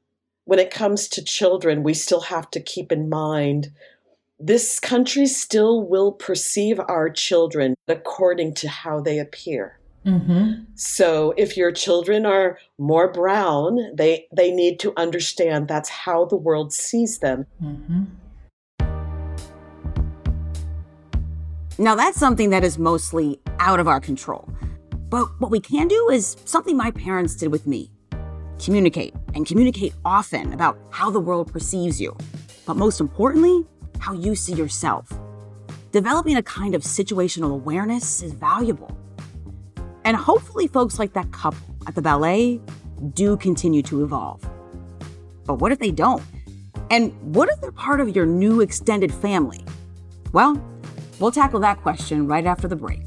when 0.45 0.59
it 0.59 0.71
comes 0.71 1.09
to 1.09 1.25
children, 1.25 1.83
we 1.83 1.95
still 1.95 2.21
have 2.23 2.51
to 2.53 2.61
keep 2.61 2.93
in 2.93 3.09
mind 3.09 3.73
this 4.41 4.81
country 4.81 5.27
still 5.27 5.87
will 5.87 6.13
perceive 6.13 6.81
our 6.81 7.09
children 7.09 7.75
according 7.89 8.55
to 8.55 8.69
how 8.69 9.01
they 9.01 9.19
appear. 9.19 9.79
Mm-hmm. 10.05 10.65
So 10.75 11.33
if 11.37 11.57
your 11.57 11.73
children 11.73 12.27
are 12.27 12.59
more 12.79 13.11
brown, 13.11 13.79
they 13.95 14.27
they 14.37 14.51
need 14.51 14.79
to 14.81 14.93
understand 14.97 15.67
that's 15.67 15.89
how 15.89 16.27
the 16.27 16.37
world 16.37 16.73
sees 16.73 17.21
them. 17.21 17.47
Mm-hmm. 17.63 18.05
Now, 21.79 21.95
that's 21.95 22.19
something 22.19 22.51
that 22.51 22.63
is 22.65 22.79
mostly 22.79 23.41
out 23.59 23.81
of 23.81 23.89
our 23.89 24.01
control. 24.01 24.49
But 25.09 25.27
what 25.41 25.51
we 25.51 25.61
can 25.61 25.89
do 25.89 26.09
is 26.11 26.37
something 26.45 26.77
my 26.77 26.91
parents 26.91 27.35
did 27.37 27.51
with 27.51 27.67
me 27.67 27.91
communicate, 28.59 29.15
and 29.35 29.47
communicate 29.47 29.93
often 30.05 30.53
about 30.53 30.79
how 30.91 31.11
the 31.11 31.21
world 31.21 31.53
perceives 31.53 32.01
you. 32.01 32.17
But 32.67 32.77
most 32.77 33.01
importantly, 33.01 33.67
how 33.99 34.13
you 34.13 34.35
see 34.35 34.55
yourself. 34.55 35.09
Developing 35.93 36.37
a 36.37 36.43
kind 36.43 36.75
of 36.75 36.83
situational 36.83 37.53
awareness 37.53 38.23
is 38.23 38.33
valuable. 38.33 38.97
And 40.05 40.17
hopefully, 40.17 40.67
folks 40.67 40.99
like 40.99 41.13
that 41.15 41.31
couple 41.33 41.61
at 41.87 41.95
the 41.95 42.03
ballet 42.03 42.61
do 43.13 43.37
continue 43.37 43.83
to 43.83 44.03
evolve. 44.03 44.43
But 45.45 45.55
what 45.55 45.73
if 45.73 45.79
they 45.79 45.91
don't? 45.91 46.23
And 46.91 47.13
what 47.35 47.49
if 47.49 47.61
they're 47.61 47.73
part 47.73 48.01
of 48.01 48.15
your 48.15 48.27
new 48.27 48.61
extended 48.61 49.13
family? 49.13 49.65
Well, 50.33 50.63
We'll 51.21 51.31
tackle 51.31 51.61
that 51.61 51.81
question 51.83 52.27
right 52.27 52.45
after 52.45 52.69
the 52.69 52.77
break. 52.77 53.01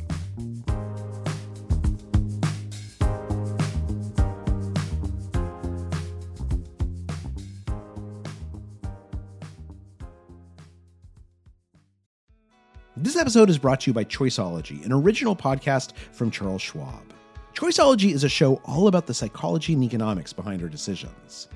This 13.00 13.16
episode 13.16 13.52
is 13.52 13.60
brought 13.60 13.82
to 13.82 13.92
you 13.92 13.94
by 13.94 14.06
Choiceology, 14.06 14.84
an 14.84 14.92
original 14.92 15.36
podcast 15.36 15.96
from 16.12 16.32
Charles 16.32 16.64
Schwab. 16.64 17.14
Choiceology 17.54 18.12
is 18.12 18.24
a 18.24 18.30
show 18.30 18.56
all 18.66 18.88
about 18.88 19.06
the 19.06 19.14
psychology 19.14 19.74
and 19.74 19.84
economics 19.84 20.34
behind 20.34 20.64
our 20.64 20.68
decisions. 20.68 21.48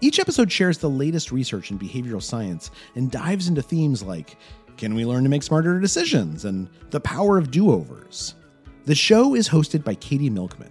Each 0.00 0.18
episode 0.18 0.50
shares 0.50 0.78
the 0.78 0.88
latest 0.88 1.30
research 1.30 1.70
in 1.70 1.78
behavioral 1.78 2.22
science 2.22 2.70
and 2.94 3.10
dives 3.10 3.48
into 3.48 3.60
themes 3.60 4.02
like 4.02 4.38
can 4.78 4.94
we 4.94 5.04
learn 5.04 5.24
to 5.24 5.28
make 5.28 5.42
smarter 5.42 5.78
decisions? 5.80 6.44
And 6.44 6.68
the 6.90 7.00
power 7.00 7.36
of 7.36 7.50
do 7.50 7.72
overs. 7.72 8.34
The 8.86 8.94
show 8.94 9.34
is 9.34 9.48
hosted 9.48 9.84
by 9.84 9.96
Katie 9.96 10.30
Milkman. 10.30 10.70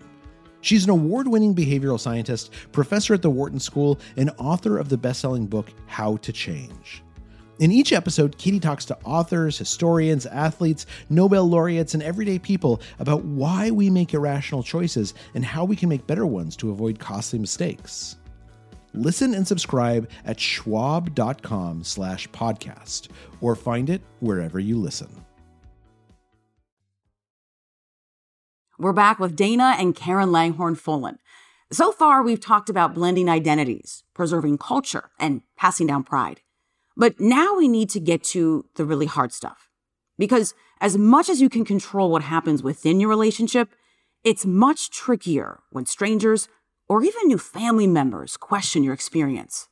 She's 0.62 0.86
an 0.86 0.90
award 0.90 1.28
winning 1.28 1.54
behavioral 1.54 2.00
scientist, 2.00 2.52
professor 2.72 3.14
at 3.14 3.22
the 3.22 3.30
Wharton 3.30 3.60
School, 3.60 4.00
and 4.16 4.32
author 4.40 4.80
of 4.80 4.90
the 4.90 4.98
best 4.98 5.20
selling 5.20 5.46
book, 5.46 5.72
How 5.86 6.18
to 6.18 6.34
Change. 6.34 7.04
In 7.60 7.72
each 7.72 7.92
episode, 7.92 8.38
Katie 8.38 8.60
talks 8.60 8.86
to 8.86 8.98
authors, 9.04 9.58
historians, 9.58 10.26
athletes, 10.26 10.86
Nobel 11.10 11.48
laureates, 11.48 11.94
and 11.94 12.04
everyday 12.04 12.40
people 12.40 12.82
about 13.00 13.24
why 13.24 13.72
we 13.72 13.90
make 13.90 14.14
irrational 14.14 14.64
choices 14.64 15.14
and 15.34 15.44
how 15.44 15.66
we 15.66 15.76
can 15.76 15.90
make 15.90 16.08
better 16.08 16.26
ones 16.26 16.56
to 16.58 16.72
avoid 16.72 17.00
costly 17.00 17.40
mistakes. 17.40 18.18
Listen 18.94 19.34
and 19.34 19.48
subscribe 19.48 20.10
at 20.26 20.40
schwab.com 20.40 21.84
slash 21.84 22.28
podcast 22.30 23.10
or 23.42 23.56
find 23.56 23.90
it 23.90 24.02
wherever 24.20 24.60
you 24.60 24.78
listen. 24.78 25.10
We're 28.80 28.94
back 28.94 29.20
with 29.20 29.36
Dana 29.36 29.76
and 29.80 29.96
Karen 29.96 30.32
Langhorne 30.32 30.76
Folan. 30.76 31.18
So 31.72 31.92
far, 31.92 32.22
we've 32.22 32.40
talked 32.40 32.70
about 32.70 32.94
blending 32.94 33.28
identities, 33.28 34.04
preserving 34.14 34.60
culture, 34.60 35.10
and 35.20 35.42
passing 35.58 35.88
down 35.88 36.04
pride. 36.04 36.42
But 36.96 37.20
now 37.20 37.56
we 37.56 37.68
need 37.68 37.90
to 37.90 38.00
get 38.00 38.24
to 38.26 38.66
the 38.76 38.86
really 38.86 39.08
hard 39.08 39.34
stuff. 39.34 39.68
Because 40.18 40.54
as 40.80 40.98
much 40.98 41.28
as 41.28 41.42
you 41.42 41.50
can 41.50 41.66
control 41.66 42.12
what 42.12 42.24
happens 42.24 42.64
within 42.64 43.00
your 43.00 43.10
relationship, 43.10 43.70
it's 44.24 44.46
much 44.46 44.92
trickier 44.92 45.60
when 45.72 45.86
strangers 45.86 46.48
or 46.90 47.04
even 47.04 47.28
new 47.28 47.38
family 47.38 47.88
members 47.88 48.38
question 48.38 48.84
your 48.84 48.94
experience. 48.94 49.68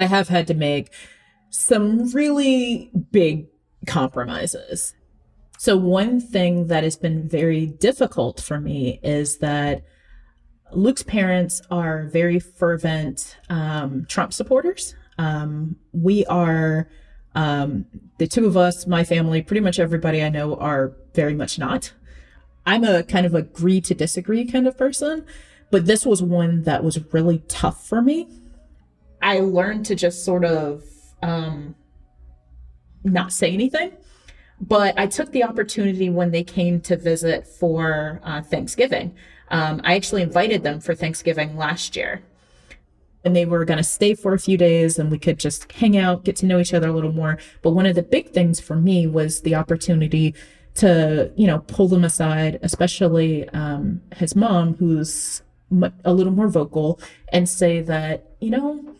I 0.00 0.06
have 0.06 0.28
had 0.28 0.46
to 0.48 0.54
make 0.54 0.92
some 1.50 2.10
really 2.10 2.90
big 3.10 3.46
compromises. 3.86 4.94
So, 5.58 5.76
one 5.76 6.20
thing 6.20 6.68
that 6.68 6.84
has 6.84 6.96
been 6.96 7.28
very 7.28 7.66
difficult 7.66 8.40
for 8.40 8.60
me 8.60 9.00
is 9.02 9.38
that 9.38 9.82
Luke's 10.72 11.02
parents 11.02 11.60
are 11.70 12.04
very 12.04 12.38
fervent 12.38 13.36
um, 13.48 14.06
Trump 14.08 14.32
supporters. 14.32 14.94
Um, 15.18 15.76
we 15.92 16.24
are 16.26 16.88
um, 17.34 17.86
the 18.18 18.26
two 18.26 18.46
of 18.46 18.56
us, 18.56 18.86
my 18.86 19.04
family, 19.04 19.42
pretty 19.42 19.60
much 19.60 19.78
everybody 19.78 20.22
I 20.22 20.28
know 20.28 20.56
are 20.56 20.92
very 21.14 21.34
much 21.34 21.58
not. 21.58 21.92
I'm 22.66 22.84
a 22.84 23.02
kind 23.02 23.26
of 23.26 23.34
agree 23.34 23.80
to 23.82 23.94
disagree 23.94 24.44
kind 24.44 24.68
of 24.68 24.76
person, 24.76 25.24
but 25.70 25.86
this 25.86 26.06
was 26.06 26.22
one 26.22 26.62
that 26.62 26.82
was 26.82 26.98
really 27.12 27.42
tough 27.48 27.86
for 27.86 28.00
me. 28.02 28.28
I 29.20 29.40
learned 29.40 29.86
to 29.86 29.94
just 29.94 30.24
sort 30.24 30.44
of 30.44 30.84
um, 31.22 31.74
not 33.04 33.32
say 33.32 33.52
anything, 33.52 33.92
but 34.60 34.98
I 34.98 35.06
took 35.06 35.32
the 35.32 35.44
opportunity 35.44 36.10
when 36.10 36.30
they 36.30 36.44
came 36.44 36.80
to 36.82 36.96
visit 36.96 37.46
for 37.46 38.20
uh, 38.24 38.42
Thanksgiving. 38.42 39.14
Um, 39.50 39.80
I 39.84 39.96
actually 39.96 40.22
invited 40.22 40.62
them 40.62 40.80
for 40.80 40.94
Thanksgiving 40.94 41.56
last 41.56 41.96
year 41.96 42.22
and 43.24 43.34
they 43.34 43.44
were 43.44 43.64
going 43.64 43.78
to 43.78 43.84
stay 43.84 44.14
for 44.14 44.32
a 44.32 44.38
few 44.38 44.56
days 44.56 44.98
and 44.98 45.10
we 45.10 45.18
could 45.18 45.38
just 45.38 45.70
hang 45.72 45.96
out, 45.96 46.24
get 46.24 46.36
to 46.36 46.46
know 46.46 46.58
each 46.58 46.74
other 46.74 46.88
a 46.88 46.92
little 46.92 47.12
more. 47.12 47.38
But 47.62 47.70
one 47.70 47.86
of 47.86 47.94
the 47.94 48.02
big 48.02 48.30
things 48.30 48.60
for 48.60 48.76
me 48.76 49.06
was 49.06 49.42
the 49.42 49.54
opportunity 49.54 50.34
to, 50.76 51.32
you 51.36 51.46
know, 51.46 51.58
pull 51.60 51.88
them 51.88 52.04
aside, 52.04 52.58
especially 52.62 53.48
um, 53.50 54.00
his 54.16 54.36
mom, 54.36 54.74
who's 54.76 55.42
a 56.04 56.12
little 56.12 56.32
more 56.32 56.48
vocal, 56.48 57.00
and 57.32 57.48
say 57.48 57.80
that, 57.82 58.36
you 58.40 58.50
know, 58.50 58.94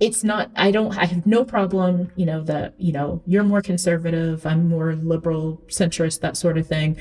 it's 0.00 0.24
not, 0.24 0.50
I 0.56 0.70
don't, 0.70 0.96
I 0.98 1.06
have 1.06 1.26
no 1.26 1.44
problem, 1.44 2.10
you 2.16 2.26
know, 2.26 2.42
that, 2.42 2.74
you 2.78 2.92
know, 2.92 3.22
you're 3.26 3.44
more 3.44 3.62
conservative, 3.62 4.44
I'm 4.44 4.68
more 4.68 4.94
liberal, 4.94 5.62
centrist, 5.68 6.20
that 6.20 6.36
sort 6.36 6.58
of 6.58 6.66
thing. 6.66 6.96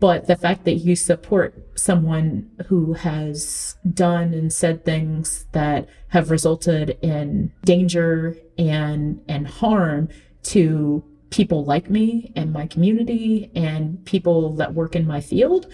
But 0.00 0.26
the 0.26 0.36
fact 0.36 0.64
that 0.64 0.76
you 0.76 0.96
support 0.96 1.54
someone 1.78 2.50
who 2.68 2.94
has 2.94 3.76
done 3.92 4.32
and 4.32 4.50
said 4.50 4.84
things 4.84 5.44
that 5.52 5.88
have 6.08 6.30
resulted 6.30 6.96
in 7.02 7.52
danger 7.64 8.36
and 8.56 9.20
and 9.28 9.46
harm 9.46 10.08
to 10.44 11.04
people 11.28 11.64
like 11.64 11.90
me 11.90 12.32
and 12.34 12.50
my 12.52 12.66
community 12.66 13.50
and 13.54 14.02
people 14.06 14.54
that 14.54 14.74
work 14.74 14.96
in 14.96 15.06
my 15.06 15.20
field 15.20 15.66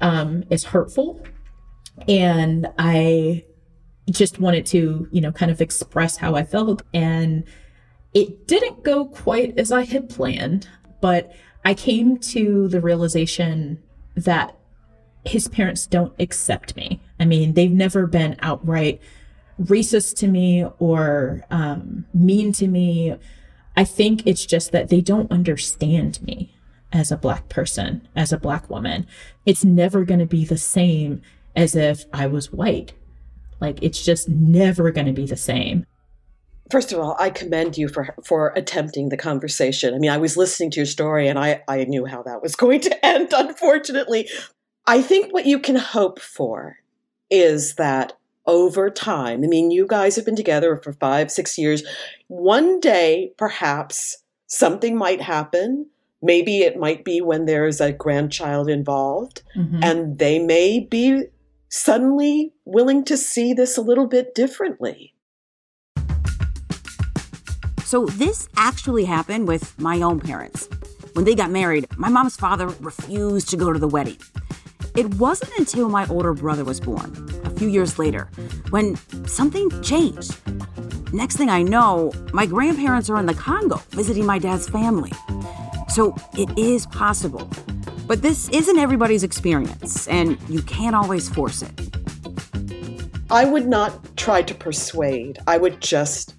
um, 0.00 0.44
is 0.48 0.64
hurtful. 0.64 1.22
And 2.08 2.66
I 2.78 3.44
just 4.10 4.38
wanted 4.38 4.66
to, 4.66 5.08
you 5.10 5.20
know, 5.20 5.32
kind 5.32 5.50
of 5.50 5.60
express 5.60 6.16
how 6.16 6.34
I 6.34 6.44
felt. 6.44 6.82
And 6.92 7.44
it 8.12 8.46
didn't 8.46 8.84
go 8.84 9.06
quite 9.06 9.58
as 9.58 9.72
I 9.72 9.84
had 9.84 10.08
planned, 10.08 10.68
but 11.00 11.32
I 11.64 11.74
came 11.74 12.18
to 12.18 12.68
the 12.68 12.80
realization 12.80 13.82
that 14.14 14.56
his 15.24 15.48
parents 15.48 15.86
don't 15.86 16.12
accept 16.18 16.76
me. 16.76 17.00
I 17.18 17.24
mean, 17.24 17.54
they've 17.54 17.70
never 17.70 18.06
been 18.06 18.36
outright 18.40 19.00
racist 19.60 20.16
to 20.18 20.28
me 20.28 20.64
or 20.78 21.44
um, 21.50 22.04
mean 22.12 22.52
to 22.52 22.68
me. 22.68 23.16
I 23.76 23.84
think 23.84 24.26
it's 24.26 24.44
just 24.44 24.72
that 24.72 24.88
they 24.88 25.00
don't 25.00 25.30
understand 25.30 26.22
me 26.22 26.54
as 26.92 27.10
a 27.10 27.16
black 27.16 27.48
person, 27.48 28.06
as 28.14 28.32
a 28.32 28.38
black 28.38 28.68
woman. 28.68 29.06
It's 29.46 29.64
never 29.64 30.04
going 30.04 30.20
to 30.20 30.26
be 30.26 30.44
the 30.44 30.58
same 30.58 31.22
as 31.56 31.74
if 31.76 32.04
I 32.12 32.26
was 32.26 32.52
white. 32.52 32.92
Like, 33.60 33.82
it's 33.82 34.04
just 34.04 34.28
never 34.28 34.90
going 34.90 35.06
to 35.06 35.12
be 35.12 35.26
the 35.26 35.36
same. 35.36 35.86
First 36.70 36.92
of 36.92 36.98
all, 36.98 37.16
I 37.18 37.30
commend 37.30 37.76
you 37.76 37.88
for 37.88 38.14
for 38.24 38.52
attempting 38.56 39.10
the 39.10 39.16
conversation. 39.16 39.94
I 39.94 39.98
mean, 39.98 40.10
I 40.10 40.16
was 40.16 40.36
listening 40.36 40.70
to 40.72 40.76
your 40.76 40.86
story 40.86 41.28
and 41.28 41.38
I, 41.38 41.62
I 41.68 41.84
knew 41.84 42.06
how 42.06 42.22
that 42.22 42.42
was 42.42 42.56
going 42.64 42.80
to 42.80 43.06
end, 43.06 43.32
unfortunately. 43.34 44.28
I 44.86 45.02
think 45.02 45.32
what 45.32 45.46
you 45.46 45.58
can 45.58 45.76
hope 45.76 46.20
for 46.20 46.78
is 47.30 47.74
that 47.74 48.14
over 48.46 48.90
time, 48.90 49.42
I 49.42 49.46
mean, 49.46 49.70
you 49.70 49.86
guys 49.86 50.16
have 50.16 50.24
been 50.24 50.36
together 50.36 50.76
for 50.76 50.92
five, 50.92 51.30
six 51.30 51.56
years. 51.56 51.82
One 52.28 52.80
day, 52.80 53.32
perhaps 53.38 54.18
something 54.46 54.96
might 54.96 55.22
happen. 55.22 55.86
Maybe 56.20 56.60
it 56.60 56.78
might 56.78 57.04
be 57.04 57.20
when 57.20 57.46
there's 57.46 57.80
a 57.80 57.92
grandchild 57.92 58.68
involved, 58.68 59.42
mm-hmm. 59.56 59.80
and 59.82 60.18
they 60.18 60.38
may 60.38 60.80
be 60.80 61.24
suddenly 61.74 62.52
willing 62.64 63.04
to 63.04 63.16
see 63.16 63.52
this 63.52 63.76
a 63.76 63.82
little 63.82 64.06
bit 64.06 64.32
differently. 64.32 65.12
So, 67.84 68.06
this 68.06 68.48
actually 68.56 69.04
happened 69.04 69.48
with 69.48 69.76
my 69.78 70.00
own 70.00 70.20
parents. 70.20 70.68
When 71.14 71.24
they 71.24 71.34
got 71.34 71.50
married, 71.50 71.86
my 71.96 72.08
mom's 72.08 72.36
father 72.36 72.68
refused 72.80 73.48
to 73.50 73.56
go 73.56 73.72
to 73.72 73.78
the 73.78 73.88
wedding. 73.88 74.18
It 74.96 75.14
wasn't 75.16 75.52
until 75.58 75.88
my 75.88 76.06
older 76.06 76.32
brother 76.32 76.64
was 76.64 76.80
born, 76.80 77.28
a 77.44 77.50
few 77.50 77.68
years 77.68 77.98
later, 77.98 78.30
when 78.70 78.96
something 79.26 79.68
changed. 79.82 80.36
Next 81.12 81.36
thing 81.36 81.50
I 81.50 81.62
know, 81.62 82.12
my 82.32 82.46
grandparents 82.46 83.10
are 83.10 83.18
in 83.18 83.26
the 83.26 83.34
Congo 83.34 83.76
visiting 83.90 84.26
my 84.26 84.38
dad's 84.38 84.68
family. 84.68 85.12
So 85.88 86.14
it 86.38 86.56
is 86.56 86.86
possible. 86.86 87.50
But 88.06 88.22
this 88.22 88.48
isn't 88.50 88.78
everybody's 88.78 89.22
experience, 89.22 90.06
and 90.08 90.38
you 90.48 90.62
can't 90.62 90.94
always 90.94 91.28
force 91.28 91.62
it. 91.62 91.72
I 93.30 93.44
would 93.44 93.66
not 93.66 94.16
try 94.16 94.42
to 94.42 94.54
persuade. 94.54 95.38
I 95.46 95.56
would 95.56 95.80
just 95.80 96.34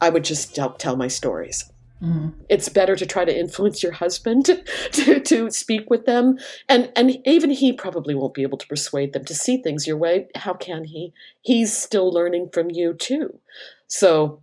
I 0.00 0.08
would 0.08 0.24
just 0.24 0.54
tell, 0.54 0.72
tell 0.72 0.96
my 0.96 1.08
stories. 1.08 1.70
Mm. 2.02 2.32
It's 2.48 2.68
better 2.68 2.96
to 2.96 3.04
try 3.04 3.24
to 3.24 3.38
influence 3.38 3.82
your 3.82 3.92
husband 3.92 4.46
to, 4.92 5.20
to 5.20 5.50
speak 5.50 5.90
with 5.90 6.06
them. 6.06 6.38
And, 6.68 6.90
and 6.96 7.18
even 7.26 7.50
he 7.50 7.72
probably 7.72 8.14
won't 8.14 8.34
be 8.34 8.42
able 8.42 8.58
to 8.58 8.66
persuade 8.66 9.12
them 9.12 9.24
to 9.26 9.34
see 9.34 9.58
things 9.58 9.86
your 9.86 9.98
way. 9.98 10.28
How 10.34 10.54
can 10.54 10.84
he? 10.84 11.12
He's 11.42 11.76
still 11.76 12.10
learning 12.10 12.50
from 12.52 12.70
you 12.70 12.94
too. 12.94 13.38
So 13.86 14.42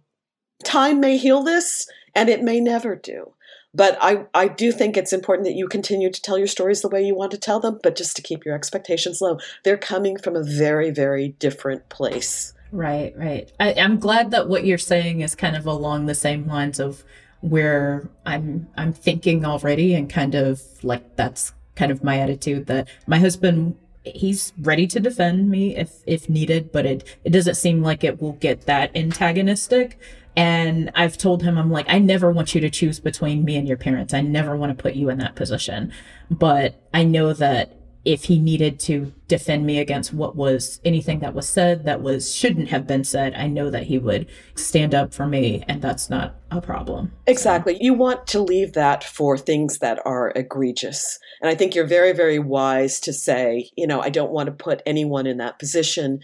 time 0.63 0.99
may 0.99 1.17
heal 1.17 1.41
this 1.41 1.87
and 2.13 2.29
it 2.29 2.43
may 2.43 2.59
never 2.59 2.95
do. 2.95 3.33
But 3.73 3.97
I, 4.01 4.25
I 4.33 4.47
do 4.47 4.71
think 4.71 4.97
it's 4.97 5.13
important 5.13 5.45
that 5.45 5.55
you 5.55 5.67
continue 5.67 6.11
to 6.11 6.21
tell 6.21 6.37
your 6.37 6.47
stories 6.47 6.81
the 6.81 6.89
way 6.89 7.03
you 7.03 7.15
want 7.15 7.31
to 7.31 7.37
tell 7.37 7.59
them, 7.59 7.79
but 7.83 7.95
just 7.95 8.15
to 8.15 8.21
keep 8.21 8.45
your 8.45 8.55
expectations 8.55 9.21
low. 9.21 9.37
They're 9.63 9.77
coming 9.77 10.17
from 10.17 10.35
a 10.35 10.43
very, 10.43 10.89
very 10.89 11.29
different 11.39 11.89
place. 11.89 12.53
Right, 12.71 13.13
right. 13.17 13.51
I, 13.59 13.73
I'm 13.73 13.99
glad 13.99 14.31
that 14.31 14.49
what 14.49 14.65
you're 14.65 14.77
saying 14.77 15.21
is 15.21 15.35
kind 15.35 15.55
of 15.55 15.65
along 15.65 16.05
the 16.05 16.15
same 16.15 16.47
lines 16.47 16.79
of 16.79 17.03
where 17.41 18.09
I'm 18.25 18.67
I'm 18.75 18.93
thinking 18.93 19.45
already 19.45 19.93
and 19.93 20.09
kind 20.09 20.33
of 20.35 20.61
like 20.83 21.15
that's 21.15 21.53
kind 21.75 21.91
of 21.91 22.03
my 22.03 22.19
attitude 22.19 22.65
that 22.65 22.87
my 23.05 23.19
husband 23.19 23.77
he's 24.03 24.53
ready 24.59 24.87
to 24.87 24.99
defend 24.99 25.49
me 25.49 25.75
if 25.75 26.01
if 26.05 26.29
needed, 26.29 26.71
but 26.71 26.85
it 26.85 27.17
it 27.23 27.29
doesn't 27.29 27.55
seem 27.55 27.81
like 27.81 28.03
it 28.03 28.21
will 28.21 28.33
get 28.33 28.65
that 28.65 28.95
antagonistic. 28.95 29.99
And 30.37 30.91
I've 30.93 31.17
told 31.17 31.41
him, 31.41 31.57
I'm 31.57 31.71
like, 31.71 31.87
I 31.89 31.97
never 31.97 32.31
want 32.31 32.53
you 32.53 32.61
to 32.61 32.69
choose 32.69 32.99
between 32.99 33.43
me 33.43 33.57
and 33.57 33.67
your 33.67 33.75
parents. 33.75 34.13
I 34.13 34.21
never 34.21 34.55
want 34.55 34.77
to 34.77 34.81
put 34.81 34.93
you 34.93 35.09
in 35.09 35.17
that 35.17 35.35
position. 35.35 35.91
But 36.29 36.79
I 36.93 37.03
know 37.03 37.33
that 37.33 37.73
if 38.05 38.25
he 38.25 38.39
needed 38.39 38.79
to 38.79 39.11
defend 39.27 39.65
me 39.65 39.79
against 39.79 40.13
what 40.13 40.35
was 40.35 40.79
anything 40.85 41.19
that 41.19 41.33
was 41.33 41.49
said 41.49 41.85
that 41.85 42.01
was 42.03 42.33
shouldn't 42.33 42.69
have 42.69 42.85
been 42.85 43.03
said, 43.03 43.33
I 43.33 43.47
know 43.47 43.71
that 43.71 43.83
he 43.83 43.97
would 43.97 44.27
stand 44.53 44.93
up 44.93 45.11
for 45.11 45.25
me 45.25 45.65
and 45.67 45.81
that's 45.81 46.07
not 46.07 46.35
a 46.51 46.61
problem. 46.61 47.11
Exactly. 47.25 47.73
So. 47.73 47.79
You 47.81 47.95
want 47.95 48.27
to 48.27 48.39
leave 48.39 48.73
that 48.73 49.03
for 49.03 49.39
things 49.39 49.79
that 49.79 49.99
are 50.05 50.31
egregious. 50.35 51.19
And 51.41 51.49
I 51.49 51.55
think 51.55 51.73
you're 51.73 51.87
very 51.87 52.13
very 52.13 52.39
wise 52.39 52.99
to 53.01 53.11
say, 53.11 53.71
you 53.75 53.87
know, 53.87 53.99
I 53.99 54.09
don't 54.09 54.31
want 54.31 54.45
to 54.47 54.53
put 54.53 54.83
anyone 54.85 55.25
in 55.27 55.37
that 55.37 55.59
position. 55.59 56.21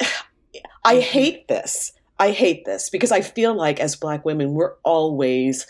I 0.84 1.00
hate 1.00 1.46
this. 1.48 1.92
I 2.18 2.30
hate 2.30 2.64
this 2.64 2.90
because 2.90 3.12
I 3.12 3.20
feel 3.20 3.54
like 3.54 3.80
as 3.80 3.96
Black 3.96 4.24
women, 4.24 4.54
we're 4.54 4.74
always 4.82 5.66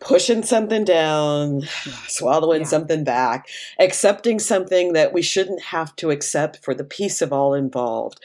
pushing 0.00 0.42
something 0.42 0.84
down, 0.84 1.62
swallowing 2.08 2.62
yeah. 2.62 2.68
something 2.68 3.04
back, 3.04 3.48
accepting 3.78 4.38
something 4.38 4.92
that 4.92 5.12
we 5.12 5.22
shouldn't 5.22 5.62
have 5.62 5.94
to 5.96 6.10
accept 6.10 6.64
for 6.64 6.74
the 6.74 6.84
peace 6.84 7.20
of 7.20 7.32
all 7.32 7.54
involved. 7.54 8.20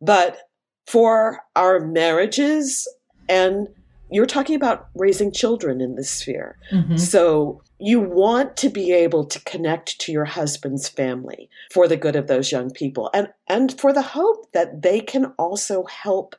But 0.00 0.38
for 0.86 1.40
our 1.56 1.80
marriages, 1.80 2.88
and 3.28 3.68
you're 4.10 4.26
talking 4.26 4.54
about 4.54 4.88
raising 4.94 5.32
children 5.32 5.80
in 5.80 5.96
this 5.96 6.10
sphere. 6.10 6.56
Mm-hmm. 6.70 6.96
So 6.96 7.62
you 7.78 8.00
want 8.00 8.56
to 8.58 8.68
be 8.68 8.92
able 8.92 9.24
to 9.26 9.40
connect 9.40 9.98
to 10.00 10.12
your 10.12 10.24
husband's 10.24 10.88
family 10.88 11.50
for 11.72 11.88
the 11.88 11.96
good 11.96 12.16
of 12.16 12.26
those 12.26 12.52
young 12.52 12.70
people 12.70 13.10
and, 13.12 13.28
and 13.48 13.78
for 13.78 13.92
the 13.92 14.02
hope 14.02 14.50
that 14.52 14.82
they 14.82 15.00
can 15.00 15.26
also 15.38 15.84
help 15.84 16.36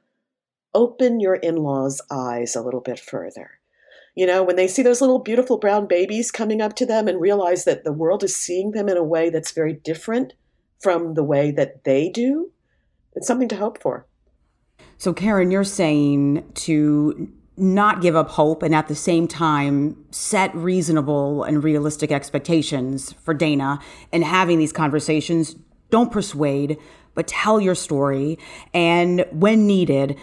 open 0.74 1.20
your 1.20 1.36
in 1.36 1.56
law's 1.56 2.02
eyes 2.12 2.56
a 2.56 2.62
little 2.62 2.82
bit 2.82 3.00
further. 3.00 3.52
You 4.16 4.26
know, 4.26 4.44
when 4.44 4.56
they 4.56 4.68
see 4.68 4.82
those 4.82 5.02
little 5.02 5.20
beautiful 5.20 5.58
brown 5.58 5.86
babies 5.86 6.32
coming 6.32 6.62
up 6.62 6.76
to 6.78 6.86
them 6.86 7.08
and 7.08 7.22
realize 7.22 7.66
that 7.66 7.84
the 7.84 7.94
world 7.94 8.24
is 8.24 8.36
seeing 8.36 8.72
them 8.72 8.90
in 8.90 8.98
a 8.98 9.04
way 9.04 9.30
that's 9.30 9.52
very 9.52 9.74
different 9.74 10.34
from 10.80 11.14
the 11.14 11.24
way 11.24 11.52
that 11.52 11.84
they 11.84 12.10
do, 12.10 12.52
it's 13.14 13.28
something 13.28 13.48
to 13.50 13.58
hope 13.58 13.82
for. 13.82 14.08
So, 14.98 15.14
Karen, 15.14 15.52
you're 15.52 15.64
saying 15.64 16.50
to 16.56 17.32
not 17.58 18.02
give 18.02 18.16
up 18.16 18.30
hope 18.30 18.62
and 18.62 18.74
at 18.74 18.88
the 18.88 18.96
same 18.96 19.28
time 19.28 19.98
set 20.12 20.54
reasonable 20.56 21.44
and 21.44 21.64
realistic 21.64 22.12
expectations 22.12 23.14
for 23.24 23.34
Dana 23.34 23.80
and 24.14 24.24
having 24.24 24.60
these 24.60 24.74
conversations. 24.74 25.56
Don't 25.90 26.12
persuade, 26.12 26.78
but 27.16 27.28
tell 27.28 27.60
your 27.60 27.76
story. 27.76 28.38
And 28.74 29.26
when 29.32 29.66
needed, 29.66 30.18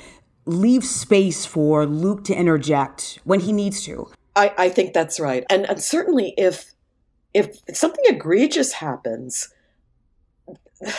leave 0.47 0.85
space 0.85 1.47
for 1.47 1.87
Luke 1.87 2.25
to 2.25 2.35
interject 2.35 3.19
when 3.25 3.41
he 3.41 3.53
needs 3.53 3.83
to. 3.85 4.11
I, 4.37 4.53
I 4.59 4.69
think 4.69 4.93
that's 4.93 5.21
right. 5.21 5.45
And, 5.49 5.69
and 5.69 5.83
certainly 5.83 6.35
if 6.37 6.73
if 7.33 7.59
something 7.73 8.05
egregious 8.07 8.75
happens, 8.75 9.53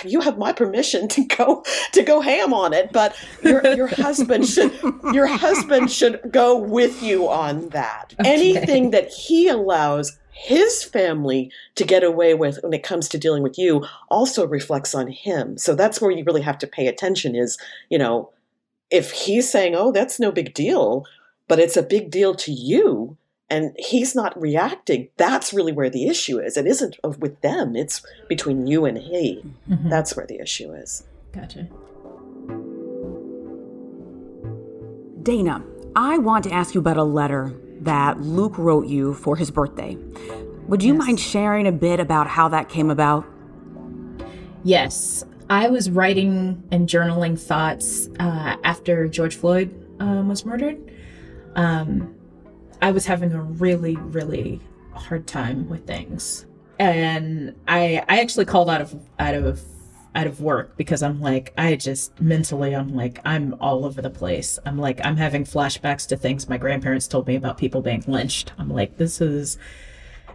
you 0.04 0.20
have 0.22 0.38
my 0.38 0.52
permission 0.52 1.08
to 1.10 1.24
go 1.26 1.64
to 1.92 2.04
go 2.04 2.22
ham 2.22 2.54
on 2.54 2.74
it 2.74 2.92
but 2.92 3.16
your 3.44 3.66
your 3.76 3.88
husband 4.02 4.48
should 4.48 4.72
your 5.14 5.28
husband 5.28 5.92
should 5.92 6.20
go 6.32 6.58
with 6.58 7.04
you 7.04 7.28
on 7.30 7.70
that 7.70 8.14
okay. 8.20 8.34
anything 8.34 8.92
that 8.92 9.10
he 9.10 9.48
allows 9.48 10.18
his 10.32 10.84
family 10.84 11.52
to 11.76 11.84
get 11.84 12.04
away 12.04 12.34
with 12.34 12.60
when 12.64 12.74
it 12.74 12.84
comes 12.84 13.08
to 13.08 13.18
dealing 13.18 13.44
with 13.44 13.58
you 13.58 13.86
also 14.10 14.48
reflects 14.48 14.96
on 14.96 15.08
him 15.08 15.58
so 15.58 15.76
that's 15.76 16.02
where 16.02 16.12
you 16.12 16.24
really 16.24 16.42
have 16.42 16.58
to 16.58 16.68
pay 16.68 16.88
attention 16.88 17.36
is 17.36 17.58
you 17.90 17.98
know 17.98 18.32
if 18.90 19.12
he's 19.12 19.50
saying, 19.50 19.76
oh, 19.76 19.92
that's 19.92 20.20
no 20.20 20.32
big 20.32 20.54
deal, 20.54 21.06
but 21.48 21.60
it's 21.60 21.78
a 21.78 21.84
big 21.84 22.10
deal 22.12 22.36
to 22.36 22.52
you, 22.52 23.18
and 23.50 23.76
he's 23.78 24.16
not 24.16 24.40
reacting, 24.40 25.10
that's 25.18 25.54
really 25.54 25.72
where 25.72 25.90
the 25.90 26.08
issue 26.08 26.40
is. 26.40 26.58
It 26.58 26.66
isn't 26.66 26.98
with 27.20 27.42
them, 27.42 27.76
it's 27.76 28.06
between 28.28 28.68
you 28.68 28.86
and 28.86 28.98
he. 28.98 29.44
Mm-hmm. 29.70 29.90
That's 29.90 30.16
where 30.16 30.26
the 30.26 30.40
issue 30.40 30.74
is. 30.74 31.04
Gotcha. 31.32 31.68
Dana, 35.22 35.64
I 35.96 36.18
want 36.18 36.44
to 36.46 36.52
ask 36.52 36.74
you 36.74 36.80
about 36.80 36.98
a 36.98 37.04
letter 37.04 37.54
that 37.82 38.22
Luke 38.22 38.58
wrote 38.58 38.88
you 38.88 39.14
for 39.14 39.36
his 39.36 39.52
birthday. 39.52 39.98
Would 40.68 40.84
you 40.84 40.94
yes. 40.94 41.06
mind 41.06 41.20
sharing 41.20 41.68
a 41.68 41.72
bit 41.72 42.00
about 42.00 42.28
how 42.28 42.48
that 42.50 42.70
came 42.70 42.90
about? 42.90 43.26
Yes. 44.64 45.24
I 45.50 45.70
was 45.70 45.90
writing 45.90 46.64
and 46.72 46.90
journaling 46.90 47.40
thoughts 47.40 48.10
uh, 48.20 48.58
after 48.64 49.08
George 49.08 49.36
Floyd 49.36 49.74
um, 50.00 50.28
was 50.28 50.46
murdered. 50.46 50.92
Um, 51.56 52.16
I 52.82 52.92
was 52.92 53.06
having 53.06 53.32
a 53.32 53.42
really, 53.42 53.96
really 53.96 54.60
hard 54.94 55.28
time 55.28 55.70
with 55.70 55.86
things, 55.86 56.46
and 56.80 57.56
I 57.68 58.04
I 58.10 58.22
actually 58.22 58.46
called 58.46 58.70
out 58.70 58.82
of 58.82 58.96
out 59.20 59.36
of 59.36 59.62
out 60.16 60.28
of 60.28 60.42
work 60.42 60.78
because 60.78 61.04
I'm 61.04 61.20
like 61.22 61.54
I 61.58 61.76
just 61.76 62.20
mentally 62.22 62.76
I'm 62.76 62.96
like 62.96 63.20
I'm 63.26 63.56
all 63.60 63.86
over 63.86 64.02
the 64.02 64.10
place. 64.10 64.58
I'm 64.66 64.78
like 64.78 65.00
I'm 65.06 65.18
having 65.18 65.44
flashbacks 65.44 66.08
to 66.08 66.18
things 66.18 66.50
my 66.50 66.58
grandparents 66.58 67.08
told 67.08 67.28
me 67.28 67.36
about 67.36 67.58
people 67.58 67.82
being 67.82 68.04
lynched. 68.08 68.52
I'm 68.58 68.70
like 68.70 68.98
this 68.98 69.22
is 69.22 69.58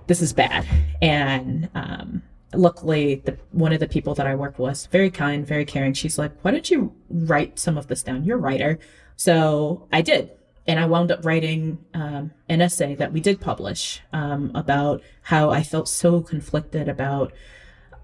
this 0.07 0.23
is 0.23 0.33
bad, 0.33 0.67
and 1.03 1.69
um, 1.75 2.23
luckily 2.55 3.17
the 3.17 3.37
one 3.53 3.73
of 3.73 3.81
the 3.81 3.89
people 3.89 4.15
that 4.15 4.27
I 4.27 4.35
work 4.35 4.59
with, 4.59 4.71
was 4.71 4.87
very 4.87 5.11
kind, 5.11 5.47
very 5.47 5.65
caring. 5.65 5.95
She's 5.95 6.19
like, 6.19 6.33
"Why 6.43 6.51
don't 6.51 6.71
you 6.71 6.95
write 7.09 7.59
some 7.59 7.79
of 7.79 7.87
this 7.87 8.03
down? 8.03 8.25
You're 8.25 8.39
a 8.39 8.41
writer." 8.41 8.79
So 9.17 9.87
I 9.93 10.03
did, 10.03 10.31
and 10.67 10.79
I 10.79 10.87
wound 10.87 11.11
up 11.11 11.25
writing 11.25 11.79
um, 11.95 12.33
an 12.49 12.61
essay 12.61 12.95
that 12.97 13.13
we 13.13 13.21
did 13.21 13.41
publish 13.41 14.01
um, 14.13 14.53
about 14.55 15.03
how 15.23 15.51
I 15.51 15.63
felt 15.63 15.89
so 15.89 16.21
conflicted 16.21 16.89
about 16.89 17.33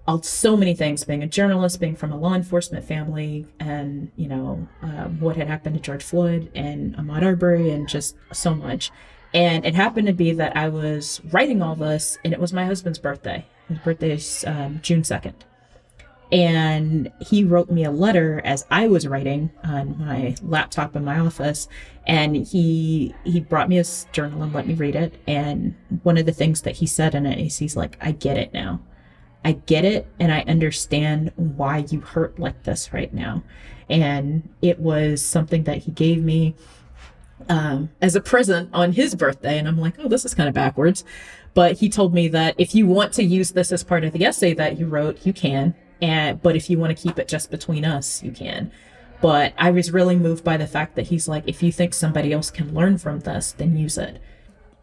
all, 0.06 0.22
so 0.22 0.56
many 0.56 0.74
things 0.74 1.04
being 1.04 1.22
a 1.22 1.26
journalist 1.26 1.80
being 1.80 1.96
from 1.96 2.12
a 2.12 2.16
law 2.16 2.34
enforcement 2.34 2.84
family 2.84 3.46
and 3.58 4.10
you 4.16 4.28
know 4.28 4.66
um, 4.82 5.20
what 5.20 5.36
had 5.36 5.48
happened 5.48 5.74
to 5.74 5.80
george 5.80 6.02
floyd 6.02 6.50
and 6.54 6.96
ahmaud 6.96 7.24
arbery 7.24 7.70
and 7.70 7.88
just 7.88 8.16
so 8.32 8.54
much 8.54 8.90
and 9.34 9.64
it 9.66 9.74
happened 9.74 10.06
to 10.06 10.12
be 10.12 10.32
that 10.32 10.56
i 10.56 10.68
was 10.68 11.20
writing 11.32 11.60
all 11.60 11.74
this 11.74 12.18
and 12.24 12.32
it 12.32 12.40
was 12.40 12.52
my 12.52 12.64
husband's 12.64 12.98
birthday 12.98 13.44
his 13.68 13.78
birthday 13.78 14.12
is 14.12 14.44
um, 14.46 14.80
June 14.82 15.02
2nd. 15.02 15.34
And 16.32 17.12
he 17.20 17.44
wrote 17.44 17.70
me 17.70 17.84
a 17.84 17.90
letter 17.90 18.40
as 18.44 18.66
I 18.70 18.88
was 18.88 19.06
writing 19.06 19.50
on 19.62 19.96
my 19.98 20.34
laptop 20.42 20.96
in 20.96 21.04
my 21.04 21.20
office. 21.20 21.68
And 22.06 22.36
he 22.36 23.14
he 23.24 23.40
brought 23.40 23.68
me 23.68 23.76
his 23.76 24.06
journal 24.10 24.42
and 24.42 24.52
let 24.52 24.66
me 24.66 24.74
read 24.74 24.96
it. 24.96 25.14
And 25.28 25.76
one 26.02 26.18
of 26.18 26.26
the 26.26 26.32
things 26.32 26.62
that 26.62 26.76
he 26.76 26.86
said 26.86 27.14
in 27.14 27.26
it 27.26 27.38
is 27.38 27.58
he's 27.58 27.76
like, 27.76 27.96
I 28.00 28.10
get 28.10 28.36
it 28.36 28.52
now. 28.52 28.80
I 29.44 29.52
get 29.52 29.84
it 29.84 30.08
and 30.18 30.32
I 30.32 30.40
understand 30.48 31.30
why 31.36 31.86
you 31.88 32.00
hurt 32.00 32.40
like 32.40 32.64
this 32.64 32.92
right 32.92 33.14
now. 33.14 33.44
And 33.88 34.48
it 34.60 34.80
was 34.80 35.24
something 35.24 35.62
that 35.64 35.78
he 35.78 35.92
gave 35.92 36.24
me 36.24 36.56
um, 37.48 37.90
as 38.02 38.16
a 38.16 38.20
present 38.20 38.70
on 38.72 38.92
his 38.92 39.14
birthday. 39.14 39.58
And 39.58 39.68
I'm 39.68 39.78
like, 39.78 39.94
oh, 40.00 40.08
this 40.08 40.24
is 40.24 40.34
kind 40.34 40.48
of 40.48 40.54
backwards. 40.54 41.04
But 41.56 41.78
he 41.78 41.88
told 41.88 42.12
me 42.12 42.28
that 42.28 42.54
if 42.58 42.74
you 42.74 42.86
want 42.86 43.14
to 43.14 43.24
use 43.24 43.52
this 43.52 43.72
as 43.72 43.82
part 43.82 44.04
of 44.04 44.12
the 44.12 44.26
essay 44.26 44.52
that 44.52 44.78
you 44.78 44.86
wrote, 44.86 45.24
you 45.24 45.32
can. 45.32 45.74
And, 46.02 46.42
but 46.42 46.54
if 46.54 46.68
you 46.68 46.78
want 46.78 46.94
to 46.94 47.02
keep 47.02 47.18
it 47.18 47.28
just 47.28 47.50
between 47.50 47.82
us, 47.82 48.22
you 48.22 48.30
can. 48.30 48.70
But 49.22 49.54
I 49.56 49.70
was 49.70 49.90
really 49.90 50.16
moved 50.16 50.44
by 50.44 50.58
the 50.58 50.66
fact 50.66 50.96
that 50.96 51.06
he's 51.06 51.28
like, 51.28 51.44
if 51.46 51.62
you 51.62 51.72
think 51.72 51.94
somebody 51.94 52.30
else 52.30 52.50
can 52.50 52.74
learn 52.74 52.98
from 52.98 53.20
this, 53.20 53.52
then 53.52 53.74
use 53.74 53.96
it. 53.96 54.20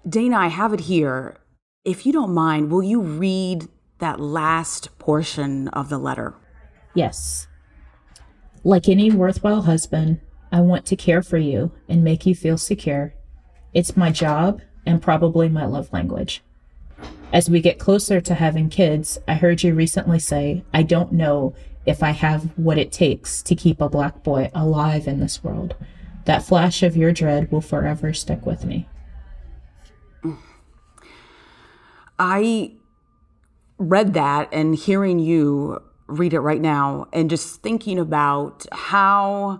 Dana, 0.09 0.35
I 0.35 0.47
have 0.47 0.73
it 0.73 0.79
here. 0.79 1.37
If 1.85 2.07
you 2.07 2.11
don't 2.11 2.33
mind, 2.33 2.71
will 2.71 2.81
you 2.81 3.01
read 3.01 3.67
that 3.99 4.19
last 4.19 4.97
portion 4.97 5.67
of 5.67 5.89
the 5.89 5.99
letter? 5.99 6.33
Yes. 6.95 7.45
Like 8.63 8.89
any 8.89 9.11
worthwhile 9.11 9.61
husband, 9.61 10.21
I 10.51 10.61
want 10.61 10.87
to 10.87 10.95
care 10.95 11.21
for 11.21 11.37
you 11.37 11.71
and 11.87 12.03
make 12.03 12.25
you 12.25 12.33
feel 12.33 12.57
secure. 12.57 13.13
It's 13.75 13.95
my 13.95 14.09
job 14.09 14.63
and 14.87 15.03
probably 15.03 15.49
my 15.49 15.65
love 15.65 15.93
language. 15.93 16.41
As 17.33 17.49
we 17.49 17.61
get 17.61 17.79
closer 17.79 18.21
to 18.21 18.35
having 18.35 18.69
kids, 18.69 19.17
I 19.27 19.33
heard 19.33 19.63
you 19.63 19.73
recently 19.73 20.19
say, 20.19 20.63
I 20.71 20.83
don't 20.83 21.11
know 21.11 21.55
if 21.83 22.03
I 22.03 22.11
have 22.11 22.55
what 22.55 22.77
it 22.77 22.91
takes 22.91 23.41
to 23.41 23.55
keep 23.55 23.81
a 23.81 23.89
black 23.89 24.21
boy 24.21 24.51
alive 24.53 25.07
in 25.07 25.19
this 25.19 25.43
world. 25.43 25.75
That 26.25 26.43
flash 26.43 26.83
of 26.83 26.95
your 26.95 27.11
dread 27.11 27.51
will 27.51 27.59
forever 27.59 28.13
stick 28.13 28.45
with 28.45 28.65
me. 28.65 28.87
I 32.19 32.73
read 33.79 34.13
that 34.13 34.47
and 34.53 34.75
hearing 34.75 35.17
you 35.17 35.81
read 36.05 36.33
it 36.33 36.39
right 36.39 36.61
now 36.61 37.07
and 37.11 37.31
just 37.31 37.63
thinking 37.63 37.97
about 37.97 38.67
how 38.71 39.59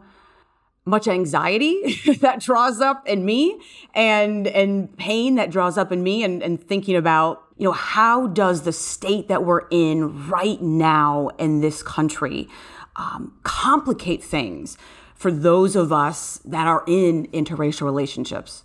much 0.85 1.07
anxiety 1.07 1.95
that 2.19 2.41
draws 2.41 2.81
up 2.81 3.07
in 3.07 3.25
me 3.25 3.59
and 3.93 4.47
and 4.47 4.95
pain 4.97 5.35
that 5.35 5.49
draws 5.49 5.77
up 5.77 5.91
in 5.91 6.03
me 6.03 6.23
and, 6.23 6.43
and 6.43 6.61
thinking 6.61 6.95
about 6.95 7.43
you 7.57 7.65
know 7.65 7.71
how 7.71 8.27
does 8.27 8.63
the 8.63 8.73
state 8.73 9.27
that 9.27 9.45
we're 9.45 9.67
in 9.69 10.27
right 10.27 10.61
now 10.61 11.29
in 11.37 11.61
this 11.61 11.81
country 11.81 12.49
um, 12.95 13.33
complicate 13.43 14.23
things 14.23 14.77
for 15.15 15.31
those 15.31 15.75
of 15.75 15.93
us 15.93 16.39
that 16.43 16.67
are 16.67 16.83
in 16.85 17.27
interracial 17.27 17.83
relationships? 17.83 18.63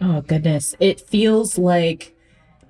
Oh 0.00 0.20
goodness. 0.20 0.74
It 0.78 1.00
feels 1.00 1.56
like 1.56 2.14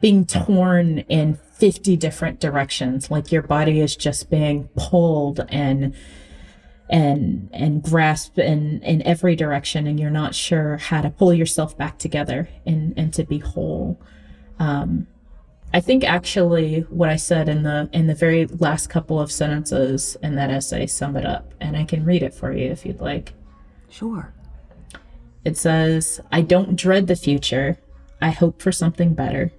being 0.01 0.25
torn 0.27 0.99
in 1.09 1.35
50 1.55 1.97
different 1.97 2.39
directions 2.39 3.11
like 3.11 3.33
your 3.33 3.43
body 3.43 3.81
is 3.81 3.97
just 3.97 4.31
being 4.31 4.69
pulled 4.77 5.41
and 5.49 5.95
and 6.89 7.49
and 7.53 7.83
grasp 7.83 8.39
in 8.39 8.81
in 8.83 9.03
every 9.03 9.35
direction 9.35 9.87
and 9.87 9.99
you're 9.99 10.11
not 10.11 10.35
sure 10.35 10.77
how 10.77 11.01
to 11.01 11.11
pull 11.11 11.35
yourself 11.35 11.77
back 11.77 11.99
together 11.99 12.49
and 12.65 12.95
and 12.97 13.13
to 13.13 13.25
be 13.25 13.39
whole 13.39 14.01
um 14.61 15.05
i 15.75 15.81
think 15.81 16.05
actually 16.05 16.81
what 16.83 17.09
i 17.09 17.17
said 17.17 17.49
in 17.49 17.65
the 17.65 17.89
in 17.93 18.07
the 18.07 18.15
very 18.15 18.47
last 18.47 18.89
couple 18.89 19.21
of 19.21 19.33
sentences 19.33 20.17
in 20.23 20.37
that 20.37 20.49
essay 20.49 20.87
sum 20.87 21.17
it 21.17 21.27
up 21.27 21.53
and 21.61 21.77
i 21.77 21.83
can 21.83 22.05
read 22.05 22.23
it 22.23 22.33
for 22.33 22.53
you 22.53 22.71
if 22.71 22.87
you'd 22.87 23.01
like 23.01 23.33
Sure. 23.89 24.33
It 25.45 25.57
says, 25.57 26.21
I 26.33 26.43
don't 26.43 26.77
dread 26.77 27.07
the 27.07 27.17
future. 27.17 27.79
I 28.21 28.31
hope 28.31 28.61
for 28.61 28.73
something 28.73 29.15
better. 29.15 29.53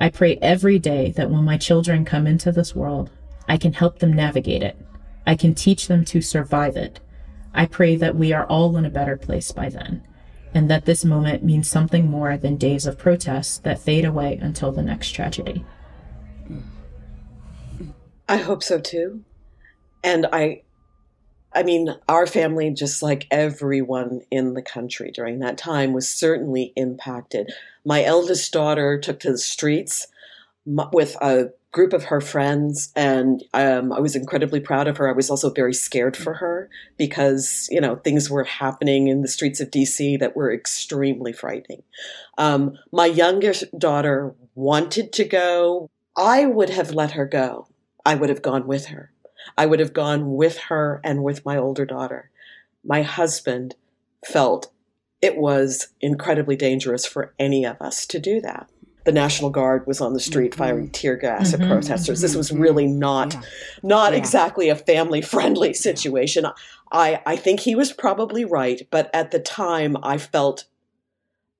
I 0.00 0.10
pray 0.10 0.38
every 0.42 0.78
day 0.78 1.12
that 1.12 1.30
when 1.30 1.44
my 1.44 1.56
children 1.56 2.04
come 2.04 2.26
into 2.26 2.52
this 2.52 2.74
world, 2.74 3.10
I 3.48 3.56
can 3.56 3.72
help 3.72 3.98
them 4.00 4.12
navigate 4.12 4.62
it. 4.62 4.76
I 5.28 5.36
can 5.36 5.54
teach 5.54 5.88
them 5.88 6.06
to 6.06 6.22
survive 6.22 6.74
it. 6.74 7.00
I 7.52 7.66
pray 7.66 7.96
that 7.96 8.16
we 8.16 8.32
are 8.32 8.46
all 8.46 8.78
in 8.78 8.86
a 8.86 8.90
better 8.90 9.18
place 9.18 9.52
by 9.52 9.68
then, 9.68 10.02
and 10.54 10.70
that 10.70 10.86
this 10.86 11.04
moment 11.04 11.44
means 11.44 11.68
something 11.68 12.10
more 12.10 12.38
than 12.38 12.56
days 12.56 12.86
of 12.86 12.96
protests 12.96 13.58
that 13.58 13.78
fade 13.78 14.06
away 14.06 14.38
until 14.40 14.72
the 14.72 14.82
next 14.82 15.10
tragedy. 15.10 15.66
I 18.26 18.38
hope 18.38 18.62
so 18.62 18.80
too. 18.80 19.22
And 20.02 20.24
I 20.32 20.62
I 21.52 21.62
mean, 21.62 21.94
our 22.08 22.26
family, 22.26 22.70
just 22.70 23.02
like 23.02 23.26
everyone 23.30 24.22
in 24.30 24.54
the 24.54 24.62
country 24.62 25.10
during 25.10 25.40
that 25.40 25.58
time, 25.58 25.92
was 25.92 26.08
certainly 26.08 26.72
impacted. 26.74 27.52
My 27.84 28.02
eldest 28.02 28.50
daughter 28.50 28.98
took 28.98 29.20
to 29.20 29.32
the 29.32 29.38
streets 29.38 30.06
with 30.64 31.16
a 31.20 31.50
group 31.72 31.92
of 31.92 32.04
her 32.04 32.20
friends, 32.20 32.92
and 32.96 33.42
um, 33.52 33.92
I 33.92 34.00
was 34.00 34.16
incredibly 34.16 34.60
proud 34.60 34.88
of 34.88 34.96
her. 34.96 35.08
I 35.08 35.12
was 35.12 35.30
also 35.30 35.50
very 35.50 35.74
scared 35.74 36.16
for 36.16 36.34
her 36.34 36.70
because, 36.96 37.68
you 37.70 37.80
know, 37.80 37.96
things 37.96 38.30
were 38.30 38.44
happening 38.44 39.08
in 39.08 39.22
the 39.22 39.28
streets 39.28 39.60
of 39.60 39.70
DC 39.70 40.18
that 40.20 40.34
were 40.34 40.52
extremely 40.52 41.32
frightening. 41.32 41.82
Um, 42.38 42.78
my 42.92 43.06
youngest 43.06 43.64
daughter 43.78 44.34
wanted 44.54 45.12
to 45.14 45.24
go. 45.24 45.90
I 46.16 46.46
would 46.46 46.70
have 46.70 46.92
let 46.92 47.12
her 47.12 47.26
go. 47.26 47.68
I 48.04 48.14
would 48.14 48.30
have 48.30 48.42
gone 48.42 48.66
with 48.66 48.86
her 48.86 49.12
I 49.56 49.66
would 49.66 49.80
have 49.80 49.92
gone 49.92 50.34
with 50.34 50.58
her 50.68 51.00
and 51.04 51.22
with 51.22 51.44
my 51.44 51.56
older 51.56 51.86
daughter. 51.86 52.30
My 52.84 53.02
husband 53.02 53.76
felt 54.24 54.70
it 55.20 55.36
was 55.36 55.88
incredibly 56.00 56.56
dangerous 56.56 57.06
for 57.06 57.34
any 57.38 57.64
of 57.64 57.80
us 57.80 58.06
to 58.06 58.18
do 58.18 58.40
that. 58.40 58.68
The 59.08 59.12
National 59.12 59.48
Guard 59.48 59.86
was 59.86 60.02
on 60.02 60.12
the 60.12 60.20
street 60.20 60.50
mm-hmm. 60.50 60.58
firing 60.58 60.90
tear 60.90 61.16
gas 61.16 61.52
mm-hmm, 61.52 61.62
at 61.62 61.68
protesters. 61.70 62.18
Mm-hmm, 62.18 62.24
this 62.24 62.36
was 62.36 62.52
really 62.52 62.86
not 62.86 63.32
yeah. 63.32 63.40
not 63.82 64.12
yeah. 64.12 64.18
exactly 64.18 64.68
a 64.68 64.76
family 64.76 65.22
friendly 65.22 65.72
situation. 65.72 66.44
I, 66.92 67.22
I 67.24 67.34
think 67.36 67.60
he 67.60 67.74
was 67.74 67.90
probably 67.90 68.44
right, 68.44 68.82
but 68.90 69.08
at 69.14 69.30
the 69.30 69.38
time 69.38 69.96
I 70.02 70.18
felt 70.18 70.66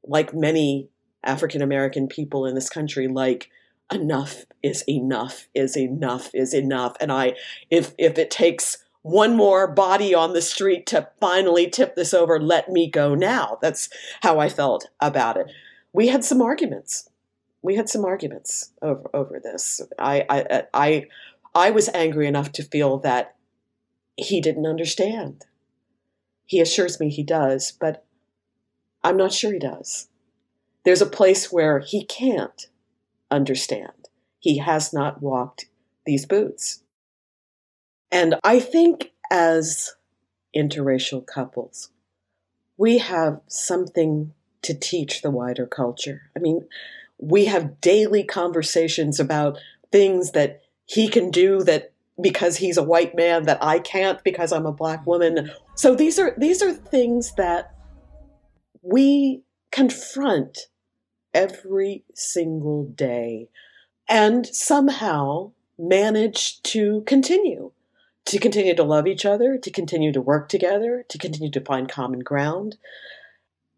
like 0.04 0.34
many 0.34 0.90
African 1.24 1.62
American 1.62 2.06
people 2.06 2.44
in 2.44 2.54
this 2.54 2.68
country, 2.68 3.08
like 3.08 3.48
enough 3.90 4.44
is 4.62 4.84
enough 4.87 5.48
is 5.54 5.74
enough 5.74 6.30
is 6.34 6.52
enough 6.52 6.94
and 7.00 7.11
i 7.11 7.32
if 7.70 7.94
if 7.96 8.18
it 8.18 8.30
takes 8.30 8.84
one 9.00 9.34
more 9.34 9.66
body 9.66 10.14
on 10.14 10.34
the 10.34 10.42
street 10.42 10.84
to 10.84 11.08
finally 11.18 11.70
tip 11.70 11.96
this 11.96 12.12
over 12.12 12.38
let 12.38 12.68
me 12.68 12.90
go 12.90 13.14
now 13.14 13.56
that's 13.62 13.88
how 14.20 14.38
i 14.38 14.46
felt 14.46 14.90
about 15.00 15.38
it 15.38 15.46
we 15.94 16.08
had 16.08 16.22
some 16.22 16.42
arguments 16.42 17.08
we 17.62 17.77
had 17.77 17.88
some 17.88 18.05
arguments 18.05 18.73
over 18.83 19.09
over 19.14 19.40
this 19.42 19.81
i 19.99 20.25
i 20.29 20.62
i 20.75 21.07
i 21.55 21.71
was 21.71 21.88
angry 21.90 22.27
enough 22.27 22.53
to 22.53 22.62
feel 22.62 22.99
that 22.99 23.37
he 24.16 24.40
didn't 24.40 24.66
understand 24.66 25.44
he 26.47 26.61
assures 26.61 26.99
me 27.01 27.09
he 27.09 27.23
does 27.23 27.73
but 27.73 28.05
i'm 29.03 29.16
not 29.16 29.33
sure 29.33 29.53
he 29.53 29.59
does 29.59 30.09
there's 30.85 31.03
a 31.03 31.07
place 31.07 31.53
where 31.53 31.81
he 31.81 32.05
can't 32.05 32.68
understand. 33.31 34.09
He 34.38 34.59
has 34.59 34.92
not 34.92 35.23
walked 35.23 35.66
these 36.07 36.27
boots. 36.27 36.83
And 38.11 38.37
I 38.42 38.59
think 38.59 39.12
as 39.31 39.94
interracial 40.57 41.27
couples, 41.27 41.90
we 42.77 42.99
have 42.99 43.40
something 43.49 44.33
to 44.62 44.73
teach 44.73 45.21
the 45.21 45.31
wider 45.31 45.66
culture. 45.66 46.31
I 46.35 46.40
mean, 46.40 46.66
we 47.18 47.46
have 47.46 47.81
daily 47.81 48.24
conversations 48.24 49.20
about 49.20 49.59
things 49.90 50.33
that 50.33 50.62
he 50.87 51.09
can 51.09 51.31
do 51.31 51.62
that 51.64 51.92
because 52.20 52.57
he's 52.57 52.76
a 52.76 52.83
white 52.83 53.14
man 53.14 53.44
that 53.44 53.62
I 53.62 53.78
can't 53.78 54.22
because 54.24 54.52
I'm 54.52 54.66
a 54.66 54.72
black 54.72 55.07
woman. 55.07 55.50
So 55.74 55.94
these 55.94 56.18
are 56.18 56.35
these 56.37 56.62
are 56.62 56.72
things 56.72 57.35
that 57.37 57.74
we 58.83 59.42
confront 59.70 60.68
every 61.35 62.04
single 62.14 62.85
day 62.85 63.48
and 64.09 64.46
somehow 64.46 65.52
manage 65.78 66.62
to 66.62 67.02
continue 67.07 67.70
to 68.24 68.38
continue 68.38 68.74
to 68.74 68.83
love 68.83 69.07
each 69.07 69.24
other, 69.24 69.57
to 69.57 69.70
continue 69.70 70.12
to 70.12 70.20
work 70.20 70.50
together, 70.50 71.02
to 71.09 71.16
continue 71.16 71.50
to 71.50 71.62
find 71.62 71.88
common 71.88 72.18
ground. 72.18 72.76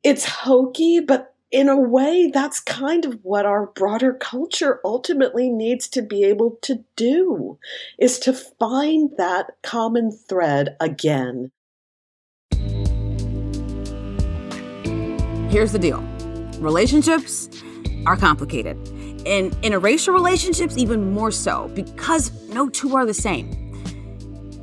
It's 0.02 0.24
hokey, 0.24 0.98
but 0.98 1.34
in 1.50 1.68
a 1.68 1.76
way, 1.76 2.30
that's 2.32 2.60
kind 2.60 3.04
of 3.04 3.18
what 3.22 3.44
our 3.44 3.66
broader 3.66 4.12
culture 4.12 4.80
ultimately 4.84 5.48
needs 5.48 5.88
to 5.88 6.02
be 6.02 6.22
able 6.24 6.58
to 6.62 6.84
do, 6.94 7.58
is 7.98 8.18
to 8.20 8.32
find 8.32 9.10
that 9.18 9.56
common 9.62 10.12
thread 10.12 10.76
again. 10.80 11.50
Here's 15.50 15.72
the 15.72 15.80
deal 15.80 16.00
relationships 16.60 17.48
are 18.06 18.16
complicated. 18.16 18.76
And 19.26 19.52
interracial 19.62 20.14
relationships, 20.14 20.78
even 20.78 21.12
more 21.12 21.30
so, 21.30 21.70
because 21.74 22.32
no 22.48 22.70
two 22.70 22.96
are 22.96 23.04
the 23.04 23.12
same. 23.12 23.50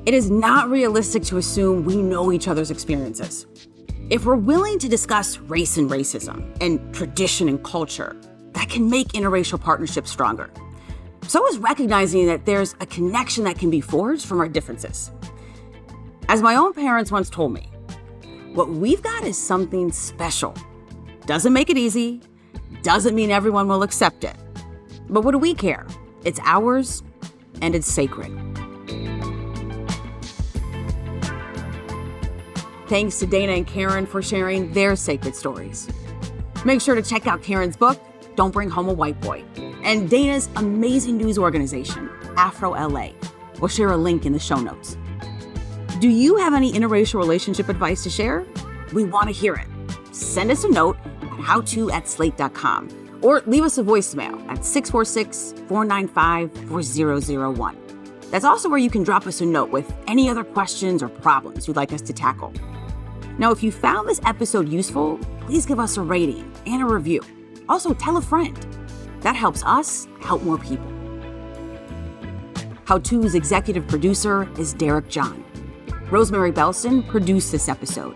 It 0.06 0.14
is 0.14 0.32
not 0.32 0.70
realistic 0.70 1.24
to 1.26 1.38
assume 1.38 1.84
we 1.84 2.02
know 2.02 2.32
each 2.32 2.48
other's 2.48 2.72
experiences. 2.72 3.46
If 4.10 4.24
we're 4.24 4.38
willing 4.38 4.80
to 4.80 4.88
discuss 4.88 5.38
race 5.38 5.76
and 5.76 5.90
racism 5.90 6.56
and 6.62 6.96
tradition 6.96 7.50
and 7.50 7.62
culture, 7.62 8.16
that 8.54 8.70
can 8.70 8.90
make 8.90 9.10
interracial 9.10 9.60
partnerships 9.60 10.10
stronger. 10.10 10.50
So 11.28 11.46
is 11.48 11.58
recognizing 11.58 12.26
that 12.28 12.46
there's 12.46 12.74
a 12.80 12.86
connection 12.86 13.44
that 13.44 13.60
can 13.60 13.70
be 13.70 13.82
forged 13.82 14.26
from 14.26 14.40
our 14.40 14.48
differences. 14.48 15.12
As 16.30 16.42
my 16.42 16.56
own 16.56 16.74
parents 16.74 17.12
once 17.12 17.30
told 17.30 17.52
me, 17.52 17.70
what 18.54 18.70
we've 18.70 19.02
got 19.02 19.26
is 19.26 19.38
something 19.38 19.92
special 19.92 20.56
doesn't 21.26 21.52
make 21.52 21.70
it 21.70 21.78
easy, 21.78 22.22
doesn't 22.84 23.14
mean 23.14 23.30
everyone 23.30 23.68
will 23.68 23.84
accept 23.84 24.24
it. 24.24 24.38
But 25.10 25.26
what 25.26 25.32
do 25.34 25.38
we 25.38 25.54
care? 25.54 25.86
It's 26.24 26.40
ours 26.46 27.04
and 27.62 27.76
it's 27.76 27.92
sacred. 27.92 28.32
Thanks 32.88 33.20
to 33.20 33.26
Dana 33.26 33.52
and 33.52 33.68
Karen 33.68 34.06
for 34.06 34.22
sharing 34.22 34.72
their 34.72 34.96
sacred 34.96 35.36
stories. 35.36 35.90
Make 36.64 36.80
sure 36.80 36.96
to 36.96 37.02
check 37.02 37.28
out 37.28 37.44
Karen's 37.44 37.76
book, 37.76 38.00
Don't 38.36 38.52
Bring 38.52 38.70
Home 38.70 38.88
a 38.88 38.94
White 38.94 39.20
Boy, 39.20 39.44
and 39.84 40.10
Dana's 40.10 40.48
amazing 40.56 41.18
news 41.18 41.38
organization, 41.38 42.10
Afro 42.38 42.72
LA. 42.72 43.10
We'll 43.60 43.68
share 43.68 43.92
a 43.92 43.98
link 43.98 44.26
in 44.26 44.32
the 44.32 44.40
show 44.40 44.56
notes. 44.56 44.98
Do 46.00 46.08
you 46.08 46.38
have 46.38 46.54
any 46.54 46.72
interracial 46.72 47.16
relationship 47.16 47.68
advice 47.68 48.04
to 48.04 48.10
share? 48.10 48.46
We 48.94 49.04
want 49.04 49.28
to 49.28 49.34
hear 49.34 49.56
it. 49.56 49.68
Send 50.16 50.50
us 50.50 50.64
a 50.64 50.70
note 50.70 50.98
at 51.22 51.30
howto 51.40 51.92
at 51.92 52.08
slate.com 52.08 53.20
or 53.22 53.42
leave 53.48 53.64
us 53.64 53.78
a 53.78 53.84
voicemail 53.84 54.40
at 54.48 54.64
646 54.64 55.56
495 55.68 56.70
4001. 56.70 57.78
That's 58.32 58.46
also 58.46 58.70
where 58.70 58.80
you 58.80 58.90
can 58.90 59.04
drop 59.04 59.28
us 59.28 59.42
a 59.42 59.46
note 59.46 59.72
with 59.72 59.94
any 60.08 60.30
other 60.30 60.44
questions 60.44 61.04
or 61.04 61.10
problems 61.10 61.68
you'd 61.68 61.76
like 61.76 61.92
us 61.92 62.02
to 62.04 62.14
tackle. 62.14 62.54
Now, 63.38 63.52
if 63.52 63.62
you 63.62 63.72
found 63.72 64.10
this 64.10 64.20
episode 64.26 64.68
useful, 64.68 65.20
please 65.42 65.66
give 65.66 65.80
us 65.80 65.98
a 65.98 66.02
rating 66.02 66.52
and 66.66 66.82
a 66.82 66.86
review. 66.86 67.22
Also, 67.70 67.94
tell 67.94 68.18
a 68.18 68.22
friend. 68.22 68.58
That 69.22 69.36
helps 69.36 69.64
us 69.64 70.08
help 70.22 70.42
more 70.44 70.58
people. 70.58 70.92
How 72.86 72.98
To's 73.00 73.36
executive 73.36 73.88
producer 73.88 74.50
is 74.58 74.74
Derek 74.74 75.10
John. 75.10 75.44
Rosemary 76.10 76.52
Belson 76.52 77.08
produced 77.08 77.52
this 77.52 77.68
episode. 77.68 78.16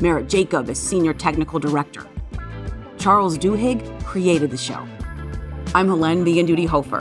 Merritt 0.00 0.28
Jacob 0.28 0.70
is 0.70 0.78
senior 0.78 1.12
technical 1.12 1.58
director. 1.58 2.06
Charles 2.96 3.36
Duhigg 3.36 4.04
created 4.04 4.50
the 4.50 4.56
show. 4.56 4.86
I'm 5.74 5.88
Helene 5.88 6.24
Vegan 6.24 6.46
Duty 6.46 6.64
Hofer. 6.64 7.00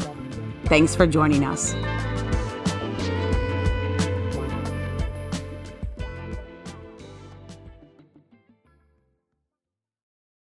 Thanks 0.66 0.96
for 0.96 1.08
joining 1.08 1.46
us. 1.46 1.74